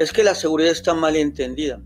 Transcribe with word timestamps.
es 0.00 0.12
que 0.14 0.24
la 0.24 0.34
seguridad 0.34 0.72
está 0.72 0.94
mal 0.94 1.14
entendida. 1.14 1.78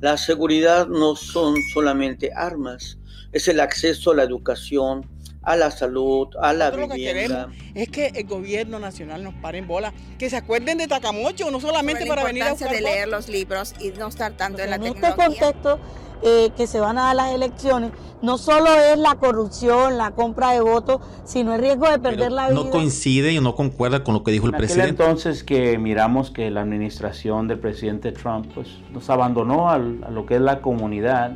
La 0.00 0.16
seguridad 0.16 0.88
no 0.88 1.14
son 1.14 1.54
solamente 1.72 2.32
armas, 2.34 2.98
es 3.30 3.46
el 3.46 3.60
acceso 3.60 4.10
a 4.10 4.16
la 4.16 4.24
educación, 4.24 5.08
a 5.42 5.54
la 5.54 5.70
salud, 5.70 6.26
a 6.40 6.52
la 6.52 6.72
vivienda. 6.72 7.52
es 7.76 7.88
que 7.88 8.08
el 8.08 8.26
gobierno 8.26 8.80
nacional 8.80 9.22
nos 9.22 9.34
pare 9.34 9.58
en 9.58 9.68
bola, 9.68 9.94
que 10.18 10.28
se 10.28 10.36
acuerden 10.36 10.76
de 10.76 10.88
Tacamocho, 10.88 11.52
no 11.52 11.60
solamente 11.60 12.04
para 12.04 12.24
venir 12.24 12.42
a 12.42 12.50
buscar 12.50 12.72
de 12.72 12.80
leer 12.80 13.06
los 13.06 13.28
libros 13.28 13.74
y 13.78 13.90
no 13.90 14.08
estar 14.08 14.36
tanto 14.36 14.60
en 14.60 14.70
la 14.70 14.76
en 14.76 14.82
tecnología. 14.82 15.10
este 15.10 15.24
contexto 15.24 15.80
eh, 16.22 16.50
que 16.56 16.66
se 16.66 16.78
van 16.78 16.98
a 16.98 17.02
dar 17.02 17.16
las 17.16 17.34
elecciones, 17.34 17.90
no 18.22 18.38
solo 18.38 18.72
es 18.72 18.96
la 18.96 19.16
corrupción, 19.16 19.98
la 19.98 20.12
compra 20.12 20.52
de 20.52 20.60
votos, 20.60 21.00
sino 21.24 21.54
el 21.54 21.60
riesgo 21.60 21.90
de 21.90 21.98
perder 21.98 22.30
la 22.30 22.48
vida. 22.48 22.62
No 22.62 22.70
coincide 22.70 23.32
y 23.32 23.40
no 23.40 23.56
concuerda 23.56 24.04
con 24.04 24.14
lo 24.14 24.22
que 24.22 24.30
dijo 24.30 24.46
el 24.46 24.54
en 24.54 24.58
presidente. 24.58 24.90
entonces 24.90 25.42
que 25.42 25.78
miramos 25.78 26.30
que 26.30 26.50
la 26.50 26.60
administración 26.60 27.48
del 27.48 27.58
presidente 27.58 28.12
Trump 28.12 28.46
pues, 28.54 28.68
nos 28.92 29.10
abandonó 29.10 29.68
a 29.70 29.78
lo 29.78 30.24
que 30.26 30.36
es 30.36 30.40
la 30.40 30.60
comunidad. 30.60 31.32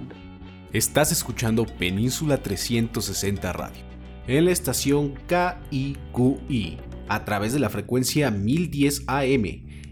Estás 0.73 1.11
escuchando 1.11 1.67
Península 1.67 2.43
360 2.43 3.53
Radio, 3.53 3.83
en 4.29 4.45
la 4.45 4.53
estación 4.53 5.15
KIQI, 5.27 6.79
a 7.09 7.25
través 7.25 7.53
de 7.53 7.59
la 7.59 7.71
frecuencia 7.71 8.31
1010 8.31 9.05
AM, 9.09 9.45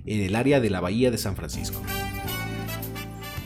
en 0.06 0.20
el 0.20 0.36
área 0.36 0.60
de 0.60 0.70
la 0.70 0.80
Bahía 0.80 1.10
de 1.10 1.18
San 1.18 1.34
Francisco. 1.34 1.80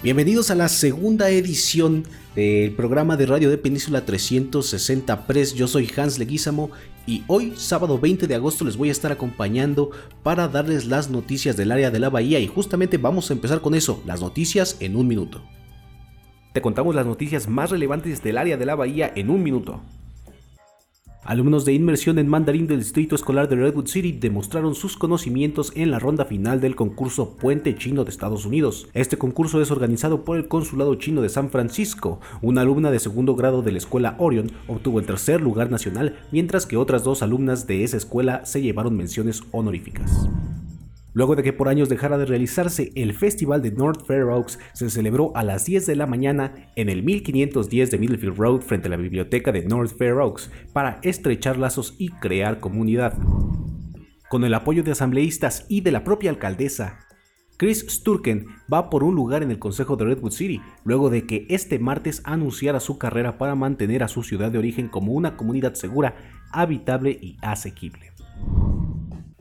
Bienvenidos 0.00 0.52
a 0.52 0.54
la 0.54 0.68
segunda 0.68 1.28
edición 1.28 2.04
del 2.36 2.70
programa 2.70 3.16
de 3.16 3.26
radio 3.26 3.50
de 3.50 3.58
Península 3.58 4.06
360 4.06 5.26
Press. 5.26 5.54
Yo 5.54 5.66
soy 5.66 5.90
Hans 5.96 6.20
Leguizamo 6.20 6.70
y 7.04 7.24
hoy, 7.26 7.54
sábado 7.56 7.98
20 7.98 8.28
de 8.28 8.36
agosto, 8.36 8.64
les 8.64 8.76
voy 8.76 8.90
a 8.90 8.92
estar 8.92 9.10
acompañando 9.10 9.90
para 10.22 10.46
darles 10.46 10.86
las 10.86 11.10
noticias 11.10 11.56
del 11.56 11.72
área 11.72 11.90
de 11.90 11.98
la 11.98 12.10
Bahía 12.10 12.38
y 12.38 12.46
justamente 12.46 12.96
vamos 12.96 13.28
a 13.28 13.32
empezar 13.32 13.60
con 13.60 13.74
eso, 13.74 14.00
las 14.06 14.20
noticias 14.20 14.76
en 14.78 14.94
un 14.94 15.08
minuto. 15.08 15.42
Te 16.52 16.62
contamos 16.62 16.94
las 16.94 17.04
noticias 17.04 17.48
más 17.48 17.70
relevantes 17.70 18.22
del 18.22 18.38
área 18.38 18.56
de 18.56 18.66
la 18.66 18.76
Bahía 18.76 19.12
en 19.16 19.30
un 19.30 19.42
minuto. 19.42 19.82
Alumnos 21.28 21.66
de 21.66 21.74
inmersión 21.74 22.18
en 22.18 22.26
mandarín 22.26 22.66
del 22.66 22.78
Distrito 22.78 23.14
Escolar 23.14 23.50
de 23.50 23.56
Redwood 23.56 23.86
City 23.86 24.12
demostraron 24.12 24.74
sus 24.74 24.96
conocimientos 24.96 25.72
en 25.74 25.90
la 25.90 25.98
ronda 25.98 26.24
final 26.24 26.58
del 26.58 26.74
concurso 26.74 27.36
Puente 27.36 27.76
Chino 27.76 28.02
de 28.04 28.10
Estados 28.10 28.46
Unidos. 28.46 28.88
Este 28.94 29.18
concurso 29.18 29.60
es 29.60 29.70
organizado 29.70 30.24
por 30.24 30.38
el 30.38 30.48
Consulado 30.48 30.94
Chino 30.94 31.20
de 31.20 31.28
San 31.28 31.50
Francisco. 31.50 32.18
Una 32.40 32.62
alumna 32.62 32.90
de 32.90 32.98
segundo 32.98 33.34
grado 33.34 33.60
de 33.60 33.72
la 33.72 33.76
escuela 33.76 34.16
Orion 34.16 34.50
obtuvo 34.68 35.00
el 35.00 35.04
tercer 35.04 35.42
lugar 35.42 35.70
nacional, 35.70 36.16
mientras 36.32 36.64
que 36.64 36.78
otras 36.78 37.04
dos 37.04 37.20
alumnas 37.20 37.66
de 37.66 37.84
esa 37.84 37.98
escuela 37.98 38.46
se 38.46 38.62
llevaron 38.62 38.96
menciones 38.96 39.42
honoríficas. 39.52 40.30
Luego 41.18 41.34
de 41.34 41.42
que 41.42 41.52
por 41.52 41.68
años 41.68 41.88
dejara 41.88 42.16
de 42.16 42.26
realizarse, 42.26 42.92
el 42.94 43.12
Festival 43.12 43.60
de 43.60 43.72
North 43.72 44.06
Fair 44.06 44.22
Oaks 44.22 44.60
se 44.72 44.88
celebró 44.88 45.32
a 45.34 45.42
las 45.42 45.64
10 45.64 45.84
de 45.84 45.96
la 45.96 46.06
mañana 46.06 46.70
en 46.76 46.88
el 46.88 47.02
1510 47.02 47.90
de 47.90 47.98
Middlefield 47.98 48.38
Road 48.38 48.60
frente 48.60 48.86
a 48.86 48.90
la 48.92 48.98
biblioteca 48.98 49.50
de 49.50 49.64
North 49.64 49.96
Fair 49.98 50.12
Oaks 50.12 50.48
para 50.72 51.00
estrechar 51.02 51.56
lazos 51.56 51.96
y 51.98 52.10
crear 52.10 52.60
comunidad. 52.60 53.18
Con 54.30 54.44
el 54.44 54.54
apoyo 54.54 54.84
de 54.84 54.92
asambleístas 54.92 55.66
y 55.68 55.80
de 55.80 55.90
la 55.90 56.04
propia 56.04 56.30
alcaldesa, 56.30 57.00
Chris 57.56 57.84
Sturken 57.88 58.46
va 58.72 58.88
por 58.88 59.02
un 59.02 59.16
lugar 59.16 59.42
en 59.42 59.50
el 59.50 59.58
Consejo 59.58 59.96
de 59.96 60.04
Redwood 60.04 60.30
City, 60.30 60.62
luego 60.84 61.10
de 61.10 61.26
que 61.26 61.46
este 61.48 61.80
martes 61.80 62.22
anunciara 62.26 62.78
su 62.78 62.96
carrera 62.96 63.38
para 63.38 63.56
mantener 63.56 64.04
a 64.04 64.08
su 64.08 64.22
ciudad 64.22 64.52
de 64.52 64.58
origen 64.58 64.86
como 64.86 65.14
una 65.14 65.36
comunidad 65.36 65.74
segura, 65.74 66.14
habitable 66.52 67.10
y 67.10 67.38
asequible. 67.42 68.12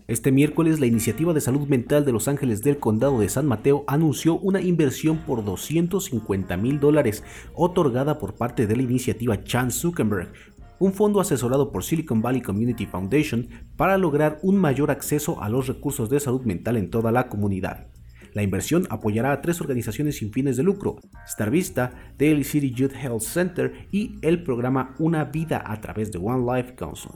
Este 0.08 0.32
miércoles, 0.32 0.80
la 0.80 0.86
Iniciativa 0.86 1.34
de 1.34 1.42
Salud 1.42 1.68
Mental 1.68 2.06
de 2.06 2.14
Los 2.14 2.30
Ángeles 2.30 2.64
del 2.64 2.80
Condado 2.80 3.20
de 3.20 3.28
San 3.28 3.46
Mateo 3.46 3.84
anunció 3.88 4.40
una 4.40 4.62
inversión 4.62 5.18
por 5.18 5.44
250 5.44 6.56
mil 6.56 6.80
dólares 6.80 7.26
otorgada 7.54 8.18
por 8.18 8.36
parte 8.36 8.68
de 8.68 8.78
la 8.78 8.84
iniciativa 8.84 9.44
Chan 9.44 9.70
Zuckerberg, 9.70 10.32
un 10.80 10.94
fondo 10.94 11.20
asesorado 11.20 11.74
por 11.74 11.84
Silicon 11.84 12.22
Valley 12.22 12.40
Community 12.40 12.86
Foundation 12.86 13.50
para 13.76 13.98
lograr 13.98 14.40
un 14.44 14.56
mayor 14.56 14.92
acceso 14.92 15.44
a 15.44 15.50
los 15.50 15.68
recursos 15.68 16.10
de 16.10 16.22
salud 16.22 16.44
mental 16.44 16.78
en 16.78 16.90
toda 16.90 17.12
la 17.12 17.28
comunidad. 17.28 17.88
La 18.34 18.44
inversión 18.44 18.88
apoyará 18.90 19.34
a 19.34 19.42
tres 19.42 19.60
organizaciones 19.60 20.20
sin 20.20 20.32
fines 20.32 20.56
de 20.56 20.64
lucro, 20.64 21.02
Star 21.26 21.52
Vista, 21.52 22.14
Daily 22.18 22.46
City 22.46 22.72
Youth 22.72 22.94
Health 22.94 23.24
Center 23.24 23.74
y 23.92 24.16
el 24.22 24.42
programa 24.44 24.96
Una 25.00 25.26
Vida 25.26 25.62
a 25.66 25.82
través 25.82 26.14
de 26.14 26.20
One 26.20 26.46
Life 26.56 26.76
Council. 26.76 27.12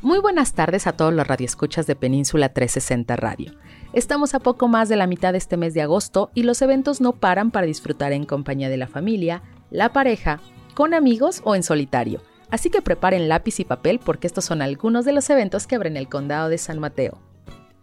Muy 0.00 0.20
buenas 0.20 0.54
tardes 0.54 0.86
a 0.86 0.92
todos 0.92 1.12
los 1.12 1.26
radioescuchas 1.26 1.86
de 1.86 1.96
Península 1.96 2.48
360 2.54 3.14
Radio. 3.14 3.52
Estamos 3.92 4.32
a 4.32 4.40
poco 4.40 4.68
más 4.68 4.88
de 4.88 4.96
la 4.96 5.06
mitad 5.06 5.32
de 5.32 5.38
este 5.38 5.58
mes 5.58 5.74
de 5.74 5.82
agosto 5.82 6.30
y 6.32 6.44
los 6.44 6.62
eventos 6.62 7.02
no 7.02 7.12
paran 7.12 7.50
para 7.50 7.66
disfrutar 7.66 8.12
en 8.12 8.24
compañía 8.24 8.70
de 8.70 8.78
la 8.78 8.88
familia, 8.88 9.42
la 9.70 9.92
pareja, 9.92 10.40
con 10.72 10.94
amigos 10.94 11.42
o 11.44 11.54
en 11.54 11.62
solitario. 11.62 12.22
Así 12.48 12.70
que 12.70 12.80
preparen 12.80 13.28
lápiz 13.28 13.60
y 13.60 13.64
papel 13.66 14.00
porque 14.02 14.26
estos 14.26 14.46
son 14.46 14.62
algunos 14.62 15.04
de 15.04 15.12
los 15.12 15.28
eventos 15.28 15.66
que 15.66 15.74
abren 15.74 15.98
el 15.98 16.08
condado 16.08 16.48
de 16.48 16.56
San 16.56 16.78
Mateo. 16.78 17.20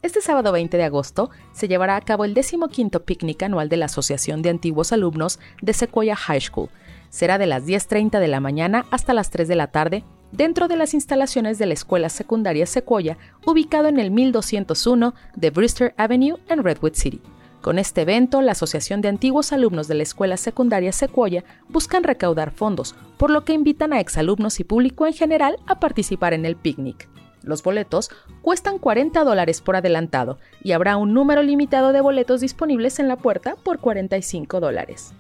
Este 0.04 0.20
sábado 0.20 0.52
20 0.52 0.76
de 0.76 0.84
agosto 0.84 1.30
se 1.54 1.70
llevará 1.70 1.96
a 1.96 2.02
cabo 2.02 2.26
el 2.26 2.34
15 2.34 3.00
picnic 3.00 3.42
anual 3.42 3.70
de 3.70 3.78
la 3.78 3.86
Asociación 3.86 4.42
de 4.42 4.50
Antiguos 4.50 4.92
Alumnos 4.92 5.40
de 5.62 5.72
Sequoia 5.72 6.18
High 6.18 6.42
School. 6.42 6.68
Será 7.10 7.38
de 7.38 7.46
las 7.46 7.66
10.30 7.66 8.20
de 8.20 8.28
la 8.28 8.42
mañana 8.42 8.86
hasta 8.92 9.14
las 9.14 9.30
3 9.30 9.48
de 9.48 9.56
la 9.56 9.68
tarde 9.68 10.04
dentro 10.34 10.68
de 10.68 10.76
las 10.76 10.94
instalaciones 10.94 11.58
de 11.58 11.68
la 11.68 11.74
Escuela 11.74 12.10
Secundaria 12.10 12.66
Sequoia, 12.66 13.18
ubicado 13.46 13.88
en 13.88 13.98
el 13.98 14.12
1201 14.12 15.14
de 15.38 15.50
Brewster 15.52 15.94
Avenue 15.96 16.38
en 16.50 16.64
Redwood 16.66 16.96
City. 16.96 17.22
Con 17.62 17.80
este 17.80 18.02
evento, 18.02 18.42
la 18.42 18.52
Asociación 18.52 19.00
de 19.00 19.08
Antiguos 19.08 19.54
Alumnos 19.54 19.88
de 19.88 19.96
la 19.96 20.04
Escuela 20.04 20.36
Secundaria 20.36 20.92
Sequoia 20.92 21.46
buscan 21.70 22.04
recaudar 22.04 22.52
fondos, 22.52 22.94
por 23.16 23.30
lo 23.30 23.46
que 23.46 23.54
invitan 23.54 23.94
a 23.94 24.02
exalumnos 24.02 24.60
y 24.60 24.66
público 24.66 25.08
en 25.08 25.14
general 25.14 25.56
a 25.66 25.80
participar 25.80 26.34
en 26.34 26.46
el 26.46 26.58
picnic. 26.58 27.08
Los 27.44 27.62
boletos 27.62 28.10
cuestan 28.42 28.80
40 28.80 29.24
dólares 29.24 29.62
por 29.62 29.76
adelantado 29.76 30.40
y 30.64 30.72
habrá 30.72 30.98
un 30.98 31.14
número 31.14 31.44
limitado 31.44 31.92
de 31.92 32.02
boletos 32.02 32.42
disponibles 32.42 33.00
en 33.00 33.08
la 33.08 33.18
puerta 33.18 33.56
por 33.64 33.80
45 33.80 34.60
dólares. 34.60 35.14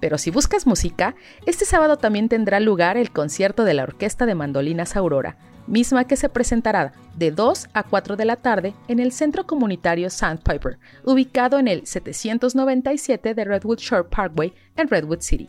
Pero 0.00 0.18
si 0.18 0.30
buscas 0.30 0.66
música, 0.66 1.14
este 1.46 1.64
sábado 1.64 1.96
también 1.96 2.28
tendrá 2.28 2.60
lugar 2.60 2.96
el 2.96 3.12
concierto 3.12 3.64
de 3.64 3.74
la 3.74 3.84
Orquesta 3.84 4.26
de 4.26 4.34
Mandolinas 4.34 4.96
Aurora, 4.96 5.36
misma 5.66 6.06
que 6.06 6.16
se 6.16 6.28
presentará 6.28 6.92
de 7.16 7.30
2 7.30 7.68
a 7.72 7.82
4 7.82 8.16
de 8.16 8.24
la 8.24 8.36
tarde 8.36 8.74
en 8.88 8.98
el 8.98 9.12
Centro 9.12 9.46
Comunitario 9.46 10.10
Sandpiper, 10.10 10.78
ubicado 11.04 11.58
en 11.58 11.68
el 11.68 11.86
797 11.86 13.34
de 13.34 13.44
Redwood 13.44 13.78
Shore 13.78 14.04
Parkway 14.04 14.52
en 14.76 14.88
Redwood 14.88 15.20
City. 15.20 15.48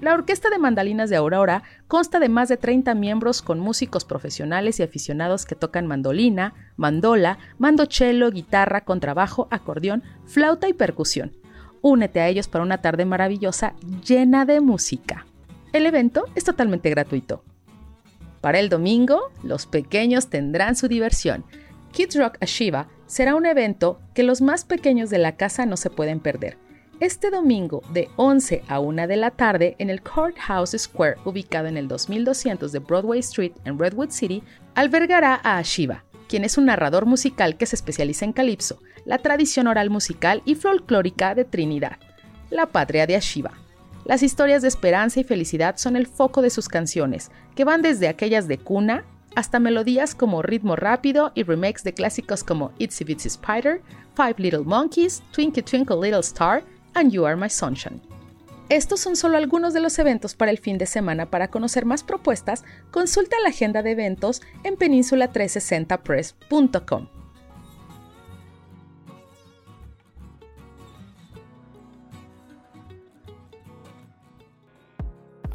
La 0.00 0.12
Orquesta 0.12 0.50
de 0.50 0.58
Mandalinas 0.58 1.08
de 1.08 1.16
Aurora 1.16 1.62
consta 1.88 2.18
de 2.18 2.28
más 2.28 2.50
de 2.50 2.58
30 2.58 2.94
miembros 2.94 3.40
con 3.40 3.58
músicos 3.58 4.04
profesionales 4.04 4.78
y 4.78 4.82
aficionados 4.82 5.46
que 5.46 5.54
tocan 5.54 5.86
mandolina, 5.86 6.52
mandola, 6.76 7.38
mandocello, 7.58 8.30
guitarra, 8.30 8.82
contrabajo, 8.82 9.48
acordeón, 9.50 10.02
flauta 10.26 10.68
y 10.68 10.74
percusión. 10.74 11.32
Únete 11.80 12.20
a 12.20 12.28
ellos 12.28 12.46
para 12.46 12.64
una 12.64 12.82
tarde 12.82 13.06
maravillosa 13.06 13.72
llena 14.06 14.44
de 14.44 14.60
música. 14.60 15.24
El 15.72 15.86
evento 15.86 16.26
es 16.34 16.44
totalmente 16.44 16.90
gratuito. 16.90 17.42
Para 18.42 18.58
el 18.60 18.68
domingo, 18.68 19.32
los 19.42 19.66
pequeños 19.66 20.28
tendrán 20.28 20.76
su 20.76 20.88
diversión. 20.88 21.44
Kids 21.92 22.16
Rock 22.16 22.36
Ashiva 22.42 22.88
será 23.06 23.34
un 23.34 23.46
evento 23.46 23.98
que 24.12 24.24
los 24.24 24.42
más 24.42 24.66
pequeños 24.66 25.08
de 25.08 25.18
la 25.18 25.36
casa 25.36 25.64
no 25.64 25.78
se 25.78 25.88
pueden 25.88 26.20
perder 26.20 26.65
este 27.00 27.30
domingo 27.30 27.82
de 27.92 28.08
11 28.16 28.62
a 28.68 28.80
1 28.80 29.06
de 29.06 29.16
la 29.16 29.30
tarde 29.30 29.76
en 29.78 29.90
el 29.90 30.02
Courthouse 30.02 30.76
Square 30.78 31.16
ubicado 31.24 31.68
en 31.68 31.76
el 31.76 31.88
2200 31.88 32.72
de 32.72 32.78
Broadway 32.78 33.20
Street 33.20 33.52
en 33.64 33.78
Redwood 33.78 34.10
City, 34.10 34.42
albergará 34.74 35.40
a 35.42 35.58
Ashiva, 35.58 36.04
quien 36.28 36.44
es 36.44 36.56
un 36.56 36.66
narrador 36.66 37.06
musical 37.06 37.56
que 37.56 37.66
se 37.66 37.76
especializa 37.76 38.24
en 38.24 38.32
calipso, 38.32 38.80
la 39.04 39.18
tradición 39.18 39.66
oral 39.66 39.90
musical 39.90 40.42
y 40.44 40.54
folclórica 40.54 41.34
de 41.34 41.44
Trinidad, 41.44 41.98
la 42.50 42.66
patria 42.66 43.06
de 43.06 43.16
Ashiva. 43.16 43.52
Las 44.04 44.22
historias 44.22 44.62
de 44.62 44.68
esperanza 44.68 45.20
y 45.20 45.24
felicidad 45.24 45.76
son 45.76 45.96
el 45.96 46.06
foco 46.06 46.40
de 46.40 46.50
sus 46.50 46.68
canciones, 46.68 47.30
que 47.54 47.64
van 47.64 47.82
desde 47.82 48.08
aquellas 48.08 48.48
de 48.48 48.58
cuna 48.58 49.04
hasta 49.34 49.58
melodías 49.58 50.14
como 50.14 50.42
ritmo 50.42 50.76
rápido 50.76 51.30
y 51.34 51.42
remakes 51.42 51.84
de 51.84 51.92
clásicos 51.92 52.42
como 52.42 52.72
Itsy 52.78 53.04
Bitsy 53.04 53.28
Spider, 53.28 53.82
Five 54.14 54.36
Little 54.38 54.64
Monkeys, 54.64 55.22
Twinkle 55.32 55.62
Twinkle 55.62 56.00
Little 56.00 56.20
Star, 56.20 56.64
and 56.96 57.12
You 57.12 57.26
Are 57.26 57.36
My 57.36 57.48
Sunshine. 57.48 58.00
Estos 58.68 58.98
son 58.98 59.14
solo 59.14 59.36
algunos 59.36 59.74
de 59.74 59.80
los 59.80 59.96
eventos 60.00 60.34
para 60.34 60.50
el 60.50 60.58
fin 60.58 60.76
de 60.76 60.86
semana. 60.86 61.30
Para 61.30 61.46
conocer 61.48 61.84
más 61.84 62.02
propuestas, 62.02 62.64
consulta 62.90 63.36
la 63.44 63.50
agenda 63.50 63.84
de 63.84 63.92
eventos 63.92 64.42
en 64.64 64.76
peninsula360press.com. 64.76 67.06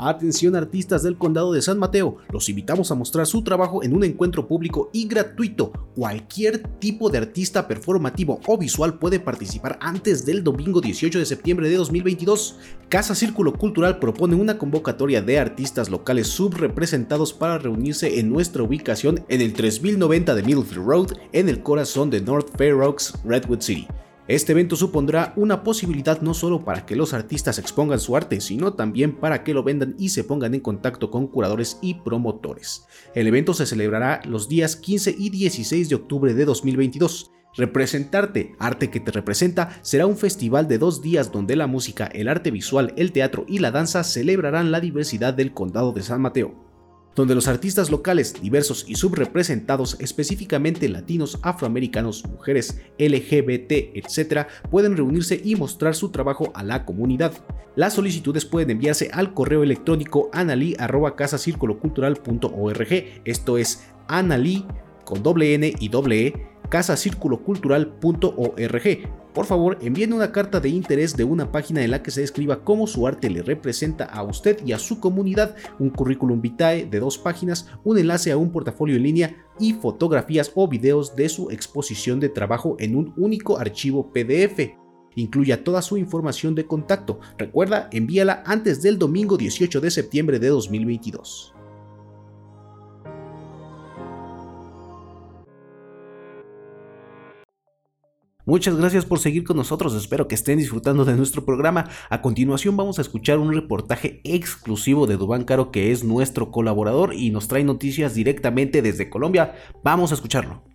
Atención 0.03 0.55
artistas 0.55 1.03
del 1.03 1.15
condado 1.15 1.53
de 1.53 1.61
San 1.61 1.77
Mateo, 1.77 2.17
los 2.31 2.49
invitamos 2.49 2.89
a 2.89 2.95
mostrar 2.95 3.27
su 3.27 3.43
trabajo 3.43 3.83
en 3.83 3.95
un 3.95 4.03
encuentro 4.03 4.47
público 4.47 4.89
y 4.91 5.07
gratuito. 5.07 5.71
Cualquier 5.95 6.57
tipo 6.79 7.11
de 7.11 7.19
artista 7.19 7.67
performativo 7.67 8.39
o 8.47 8.57
visual 8.57 8.97
puede 8.97 9.19
participar 9.19 9.77
antes 9.79 10.25
del 10.25 10.43
domingo 10.43 10.81
18 10.81 11.19
de 11.19 11.25
septiembre 11.27 11.69
de 11.69 11.75
2022. 11.75 12.57
Casa 12.89 13.13
Círculo 13.13 13.53
Cultural 13.53 13.99
propone 13.99 14.33
una 14.33 14.57
convocatoria 14.57 15.21
de 15.21 15.37
artistas 15.37 15.91
locales 15.91 16.29
subrepresentados 16.29 17.31
para 17.31 17.59
reunirse 17.59 18.19
en 18.19 18.31
nuestra 18.31 18.63
ubicación 18.63 19.23
en 19.29 19.41
el 19.41 19.53
3090 19.53 20.33
de 20.33 20.41
Middlefield 20.41 20.83
Road, 20.83 21.07
en 21.31 21.47
el 21.47 21.61
corazón 21.61 22.09
de 22.09 22.21
North 22.21 22.49
Fair 22.57 22.73
Oaks, 22.73 23.13
Redwood 23.23 23.61
City. 23.61 23.87
Este 24.27 24.51
evento 24.51 24.75
supondrá 24.75 25.33
una 25.35 25.63
posibilidad 25.63 26.21
no 26.21 26.33
solo 26.33 26.63
para 26.63 26.85
que 26.85 26.95
los 26.95 27.13
artistas 27.13 27.57
expongan 27.57 27.99
su 27.99 28.15
arte, 28.15 28.39
sino 28.39 28.73
también 28.73 29.15
para 29.15 29.43
que 29.43 29.53
lo 29.53 29.63
vendan 29.63 29.95
y 29.97 30.09
se 30.09 30.23
pongan 30.23 30.53
en 30.53 30.61
contacto 30.61 31.09
con 31.09 31.27
curadores 31.27 31.79
y 31.81 31.95
promotores. 31.95 32.85
El 33.15 33.27
evento 33.27 33.53
se 33.53 33.65
celebrará 33.65 34.21
los 34.25 34.47
días 34.47 34.75
15 34.75 35.15
y 35.17 35.31
16 35.31 35.89
de 35.89 35.95
octubre 35.95 36.33
de 36.35 36.45
2022. 36.45 37.31
Representarte, 37.57 38.55
arte 38.59 38.89
que 38.91 38.99
te 38.99 39.11
representa, 39.11 39.77
será 39.81 40.05
un 40.05 40.15
festival 40.15 40.67
de 40.67 40.77
dos 40.77 41.01
días 41.01 41.31
donde 41.31 41.55
la 41.55 41.67
música, 41.67 42.05
el 42.05 42.29
arte 42.29 42.51
visual, 42.51 42.93
el 42.97 43.11
teatro 43.11 43.45
y 43.47 43.59
la 43.59 43.71
danza 43.71 44.03
celebrarán 44.03 44.71
la 44.71 44.79
diversidad 44.79 45.33
del 45.33 45.53
condado 45.53 45.91
de 45.91 46.03
San 46.03 46.21
Mateo 46.21 46.70
donde 47.15 47.35
los 47.35 47.47
artistas 47.47 47.91
locales 47.91 48.33
diversos 48.41 48.83
y 48.87 48.95
subrepresentados, 48.95 49.97
específicamente 49.99 50.89
latinos, 50.89 51.37
afroamericanos, 51.41 52.25
mujeres, 52.25 52.81
LGBT, 52.97 53.71
etc., 53.95 54.47
pueden 54.69 54.95
reunirse 54.95 55.41
y 55.43 55.55
mostrar 55.55 55.95
su 55.95 56.09
trabajo 56.09 56.51
a 56.55 56.63
la 56.63 56.85
comunidad. 56.85 57.33
Las 57.75 57.93
solicitudes 57.93 58.45
pueden 58.45 58.71
enviarse 58.71 59.09
al 59.13 59.33
correo 59.33 59.63
electrónico 59.63 60.29
anali@casacirculocultural.org. 60.33 63.21
Esto 63.25 63.57
es 63.57 63.83
anali 64.07 64.65
con 65.05 65.23
doble 65.23 65.53
n 65.53 65.73
y 65.79 65.89
doble 65.89 66.27
e 66.27 66.50
casacirculocultural.org. 66.71 69.09
Por 69.33 69.45
favor, 69.45 69.77
envíen 69.81 70.13
una 70.13 70.31
carta 70.31 70.59
de 70.59 70.69
interés 70.69 71.15
de 71.15 71.23
una 71.23 71.51
página 71.51 71.83
en 71.83 71.91
la 71.91 72.01
que 72.01 72.09
se 72.11 72.21
describa 72.21 72.63
cómo 72.63 72.87
su 72.87 73.05
arte 73.07 73.29
le 73.29 73.43
representa 73.43 74.05
a 74.05 74.23
usted 74.23 74.65
y 74.65 74.71
a 74.71 74.79
su 74.79 74.99
comunidad, 74.99 75.55
un 75.79 75.91
currículum 75.91 76.41
vitae 76.41 76.85
de 76.85 76.99
dos 76.99 77.19
páginas, 77.19 77.67
un 77.83 77.99
enlace 77.99 78.31
a 78.31 78.37
un 78.37 78.51
portafolio 78.51 78.95
en 78.95 79.03
línea 79.03 79.35
y 79.59 79.73
fotografías 79.73 80.51
o 80.55 80.67
videos 80.67 81.15
de 81.15 81.29
su 81.29 81.51
exposición 81.51 82.19
de 82.19 82.29
trabajo 82.29 82.77
en 82.79 82.95
un 82.95 83.13
único 83.15 83.59
archivo 83.59 84.11
PDF. 84.11 84.71
Incluya 85.15 85.63
toda 85.63 85.81
su 85.81 85.97
información 85.97 86.53
de 86.55 86.65
contacto. 86.65 87.19
Recuerda, 87.37 87.89
envíala 87.91 88.43
antes 88.45 88.81
del 88.81 88.97
domingo 88.97 89.37
18 89.37 89.81
de 89.81 89.91
septiembre 89.91 90.39
de 90.39 90.47
2022. 90.47 91.53
Muchas 98.51 98.75
gracias 98.75 99.05
por 99.05 99.19
seguir 99.19 99.45
con 99.45 99.55
nosotros, 99.55 99.95
espero 99.95 100.27
que 100.27 100.35
estén 100.35 100.57
disfrutando 100.57 101.05
de 101.05 101.15
nuestro 101.15 101.45
programa. 101.45 101.87
A 102.09 102.21
continuación 102.21 102.75
vamos 102.75 102.99
a 102.99 103.01
escuchar 103.01 103.39
un 103.39 103.53
reportaje 103.53 104.19
exclusivo 104.25 105.07
de 105.07 105.15
Dubán 105.15 105.45
Caro 105.45 105.71
que 105.71 105.93
es 105.93 106.03
nuestro 106.03 106.51
colaborador 106.51 107.13
y 107.13 107.29
nos 107.29 107.47
trae 107.47 107.63
noticias 107.63 108.13
directamente 108.13 108.81
desde 108.81 109.09
Colombia. 109.09 109.55
Vamos 109.85 110.11
a 110.11 110.15
escucharlo. 110.15 110.65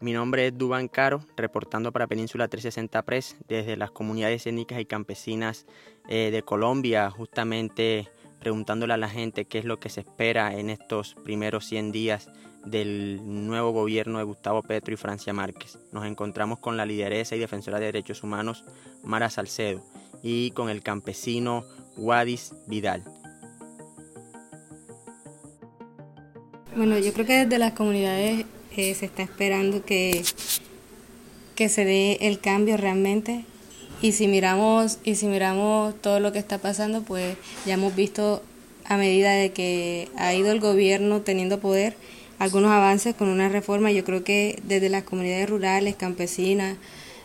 Mi 0.00 0.12
nombre 0.12 0.48
es 0.48 0.58
Dubán 0.58 0.88
Caro, 0.88 1.20
reportando 1.36 1.92
para 1.92 2.08
Península 2.08 2.48
360 2.48 3.00
Press 3.04 3.36
desde 3.46 3.76
las 3.76 3.92
comunidades 3.92 4.48
étnicas 4.48 4.80
y 4.80 4.84
campesinas 4.84 5.64
eh, 6.08 6.32
de 6.32 6.42
Colombia, 6.42 7.08
justamente 7.08 8.08
preguntándole 8.40 8.94
a 8.94 8.96
la 8.96 9.08
gente 9.08 9.44
qué 9.44 9.60
es 9.60 9.64
lo 9.64 9.78
que 9.78 9.90
se 9.90 10.00
espera 10.00 10.58
en 10.58 10.70
estos 10.70 11.14
primeros 11.22 11.66
100 11.66 11.92
días 11.92 12.28
del 12.64 13.20
nuevo 13.24 13.72
gobierno 13.72 14.18
de 14.18 14.24
Gustavo 14.24 14.62
Petro 14.62 14.94
y 14.94 14.96
Francia 14.96 15.32
Márquez. 15.32 15.78
Nos 15.92 16.06
encontramos 16.06 16.58
con 16.58 16.76
la 16.76 16.86
lideresa 16.86 17.36
y 17.36 17.38
defensora 17.38 17.78
de 17.78 17.86
derechos 17.86 18.22
humanos 18.22 18.64
Mara 19.02 19.30
Salcedo 19.30 19.82
y 20.22 20.50
con 20.52 20.68
el 20.68 20.82
campesino 20.82 21.64
Wadis 21.96 22.52
Vidal. 22.66 23.04
Bueno, 26.76 26.98
yo 26.98 27.12
creo 27.12 27.26
que 27.26 27.44
desde 27.44 27.58
las 27.58 27.72
comunidades 27.72 28.46
eh, 28.76 28.94
se 28.94 29.06
está 29.06 29.22
esperando 29.22 29.84
que, 29.84 30.22
que 31.56 31.68
se 31.68 31.84
dé 31.84 32.18
el 32.20 32.40
cambio 32.40 32.76
realmente. 32.76 33.44
Y 34.02 34.12
si 34.12 34.28
miramos, 34.28 34.98
y 35.04 35.16
si 35.16 35.26
miramos 35.26 35.94
todo 36.00 36.20
lo 36.20 36.32
que 36.32 36.38
está 36.38 36.58
pasando, 36.58 37.02
pues 37.02 37.36
ya 37.66 37.74
hemos 37.74 37.94
visto 37.94 38.42
a 38.86 38.96
medida 38.96 39.32
de 39.32 39.52
que 39.52 40.08
ha 40.16 40.32
ido 40.32 40.52
el 40.52 40.60
gobierno 40.60 41.20
teniendo 41.20 41.60
poder, 41.60 41.96
algunos 42.40 42.72
avances 42.72 43.14
con 43.14 43.28
una 43.28 43.48
reforma. 43.48 43.92
Yo 43.92 44.02
creo 44.02 44.24
que 44.24 44.58
desde 44.64 44.88
las 44.88 45.04
comunidades 45.04 45.48
rurales, 45.48 45.94
campesinas, 45.94 46.76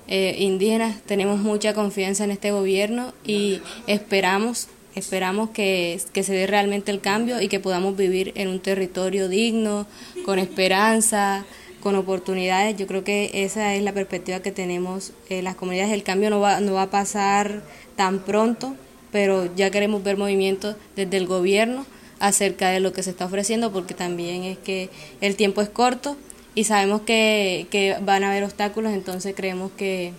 eh, 0.07 0.35
indígenas, 0.37 1.01
tenemos 1.03 1.39
mucha 1.39 1.73
confianza 1.73 2.25
en 2.25 2.31
este 2.31 2.51
gobierno 2.51 3.13
y 3.25 3.61
esperamos, 3.87 4.67
esperamos 4.93 5.49
que, 5.51 5.99
que 6.13 6.21
se 6.21 6.33
dé 6.33 6.45
realmente 6.45 6.91
el 6.91 6.99
cambio 6.99 7.41
y 7.41 7.47
que 7.47 7.61
podamos 7.61 7.95
vivir 7.95 8.33
en 8.35 8.49
un 8.49 8.59
territorio 8.59 9.29
digno, 9.29 9.87
con 10.25 10.37
esperanza, 10.37 11.45
con 11.79 11.95
oportunidades. 11.95 12.75
Yo 12.75 12.85
creo 12.85 13.05
que 13.05 13.31
esa 13.33 13.73
es 13.73 13.83
la 13.83 13.93
perspectiva 13.93 14.41
que 14.41 14.51
tenemos 14.51 15.13
eh, 15.29 15.41
las 15.41 15.55
comunidades. 15.55 15.93
El 15.93 16.03
cambio 16.03 16.29
no 16.29 16.41
va, 16.41 16.59
no 16.59 16.73
va 16.73 16.83
a 16.83 16.89
pasar 16.89 17.63
tan 17.95 18.19
pronto, 18.19 18.75
pero 19.13 19.55
ya 19.55 19.71
queremos 19.71 20.03
ver 20.03 20.17
movimientos 20.17 20.75
desde 20.97 21.15
el 21.15 21.25
gobierno 21.25 21.85
acerca 22.19 22.69
de 22.69 22.79
lo 22.79 22.93
que 22.93 23.03
se 23.03 23.09
está 23.09 23.25
ofreciendo 23.25 23.71
porque 23.71 23.93
también 23.93 24.43
es 24.43 24.57
que 24.57 24.89
el 25.21 25.35
tiempo 25.35 25.61
es 25.61 25.69
corto 25.69 26.17
y 26.53 26.63
sabemos 26.63 27.01
que, 27.01 27.67
que 27.69 27.97
van 28.01 28.23
a 28.23 28.31
haber 28.31 28.43
obstáculos, 28.43 28.93
entonces 28.93 29.33
creemos 29.35 29.71
que, 29.77 30.13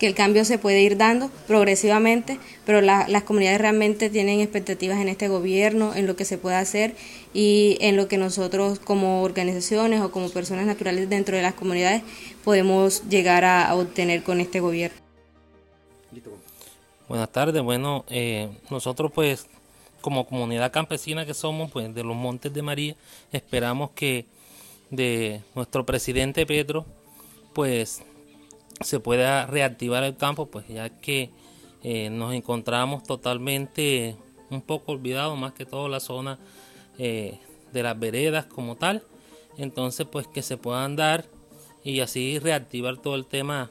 que 0.00 0.06
el 0.06 0.14
cambio 0.14 0.46
se 0.46 0.56
puede 0.56 0.80
ir 0.80 0.96
dando 0.96 1.30
progresivamente, 1.46 2.40
pero 2.64 2.80
las 2.80 3.22
comunidades 3.24 3.60
realmente 3.60 4.08
tienen 4.08 4.40
expectativas 4.40 4.98
en 4.98 5.08
este 5.08 5.28
gobierno, 5.28 5.94
en 5.94 6.06
lo 6.06 6.16
que 6.16 6.24
se 6.24 6.38
puede 6.38 6.56
hacer 6.56 6.94
y 7.34 7.76
en 7.82 7.98
lo 7.98 8.08
que 8.08 8.16
nosotros 8.16 8.80
como 8.80 9.22
organizaciones 9.22 10.00
o 10.00 10.10
como 10.10 10.30
personas 10.30 10.64
naturales 10.64 11.10
dentro 11.10 11.36
de 11.36 11.42
las 11.42 11.52
comunidades 11.52 12.02
podemos 12.42 13.06
llegar 13.10 13.44
a, 13.44 13.74
obtener 13.74 14.22
con 14.22 14.40
este 14.40 14.60
gobierno. 14.60 14.96
Buenas 17.06 17.30
tardes, 17.30 17.62
bueno, 17.62 18.06
eh, 18.08 18.48
nosotros 18.70 19.12
pues 19.14 19.48
como 20.00 20.26
comunidad 20.26 20.72
campesina 20.72 21.26
que 21.26 21.34
somos, 21.34 21.70
pues 21.70 21.94
de 21.94 22.04
los 22.04 22.16
Montes 22.16 22.52
de 22.52 22.62
María, 22.62 22.96
esperamos 23.32 23.90
que 23.90 24.26
de 24.90 25.42
nuestro 25.54 25.86
presidente 25.86 26.46
Pedro, 26.46 26.86
pues 27.52 28.02
se 28.80 29.00
pueda 29.00 29.46
reactivar 29.46 30.02
el 30.04 30.16
campo, 30.16 30.46
pues 30.46 30.66
ya 30.68 30.88
que 30.88 31.30
eh, 31.82 32.10
nos 32.10 32.34
encontramos 32.34 33.02
totalmente 33.02 34.16
un 34.50 34.62
poco 34.62 34.92
olvidados, 34.92 35.38
más 35.38 35.52
que 35.52 35.66
todo 35.66 35.88
la 35.88 36.00
zona 36.00 36.38
eh, 36.98 37.38
de 37.72 37.82
las 37.82 37.98
veredas 37.98 38.46
como 38.46 38.76
tal. 38.76 39.02
Entonces, 39.56 40.06
pues 40.10 40.26
que 40.26 40.42
se 40.42 40.56
puedan 40.56 40.96
dar 40.96 41.26
y 41.84 42.00
así 42.00 42.38
reactivar 42.38 42.96
todo 42.98 43.14
el 43.14 43.26
tema 43.26 43.70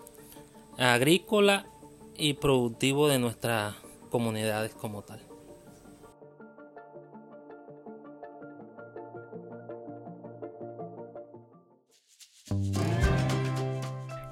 agrícola 0.77 1.65
y 2.17 2.33
productivo 2.33 3.07
de 3.07 3.19
nuestras 3.19 3.75
comunidades 4.09 4.73
como 4.73 5.01
tal. 5.01 5.28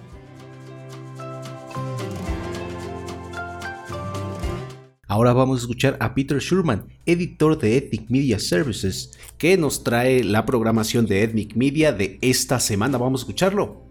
Ahora 5.08 5.32
vamos 5.32 5.58
a 5.58 5.62
escuchar 5.62 5.96
a 5.98 6.14
Peter 6.14 6.38
Schurman, 6.38 6.86
editor 7.04 7.58
de 7.58 7.78
Ethnic 7.78 8.08
Media 8.10 8.38
Services, 8.38 9.18
que 9.38 9.56
nos 9.56 9.82
trae 9.82 10.22
la 10.22 10.46
programación 10.46 11.04
de 11.04 11.24
Ethnic 11.24 11.56
Media 11.56 11.90
de 11.90 12.20
esta 12.22 12.60
semana. 12.60 12.96
Vamos 12.96 13.22
a 13.22 13.22
escucharlo. 13.22 13.82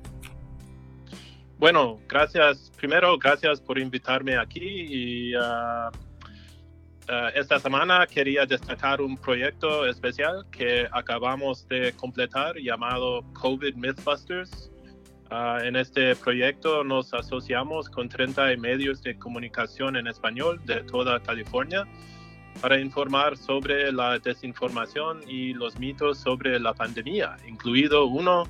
Bueno, 1.57 1.99
gracias. 2.07 2.71
Primero, 2.77 3.17
gracias 3.17 3.59
por 3.59 3.79
invitarme 3.79 4.37
aquí 4.37 4.61
y 4.61 5.35
uh, 5.35 5.91
eh, 7.07 7.31
esta 7.35 7.59
semana 7.59 8.07
quería 8.07 8.47
destacar 8.47 8.99
un 8.99 9.15
proyecto 9.15 9.85
especial 9.85 10.43
que 10.49 10.87
acabamos 10.91 11.67
de 11.67 11.93
completar 11.93 12.57
llamado 12.57 13.23
COVID 13.33 13.75
Mythbusters. 13.75 14.71
Uh, 15.31 15.57
en 15.63 15.75
este 15.75 16.15
proyecto 16.15 16.83
nos 16.83 17.11
asociamos 17.13 17.89
con 17.89 18.07
30 18.07 18.57
medios 18.57 19.01
de 19.01 19.17
comunicación 19.17 19.95
en 19.95 20.05
español 20.05 20.61
de 20.65 20.83
toda 20.83 21.19
California 21.19 21.83
para 22.61 22.79
informar 22.79 23.35
sobre 23.35 23.91
la 23.91 24.19
desinformación 24.19 25.21
y 25.27 25.53
los 25.53 25.79
mitos 25.79 26.19
sobre 26.19 26.59
la 26.59 26.73
pandemia, 26.73 27.37
incluido 27.47 28.05
uno, 28.05 28.43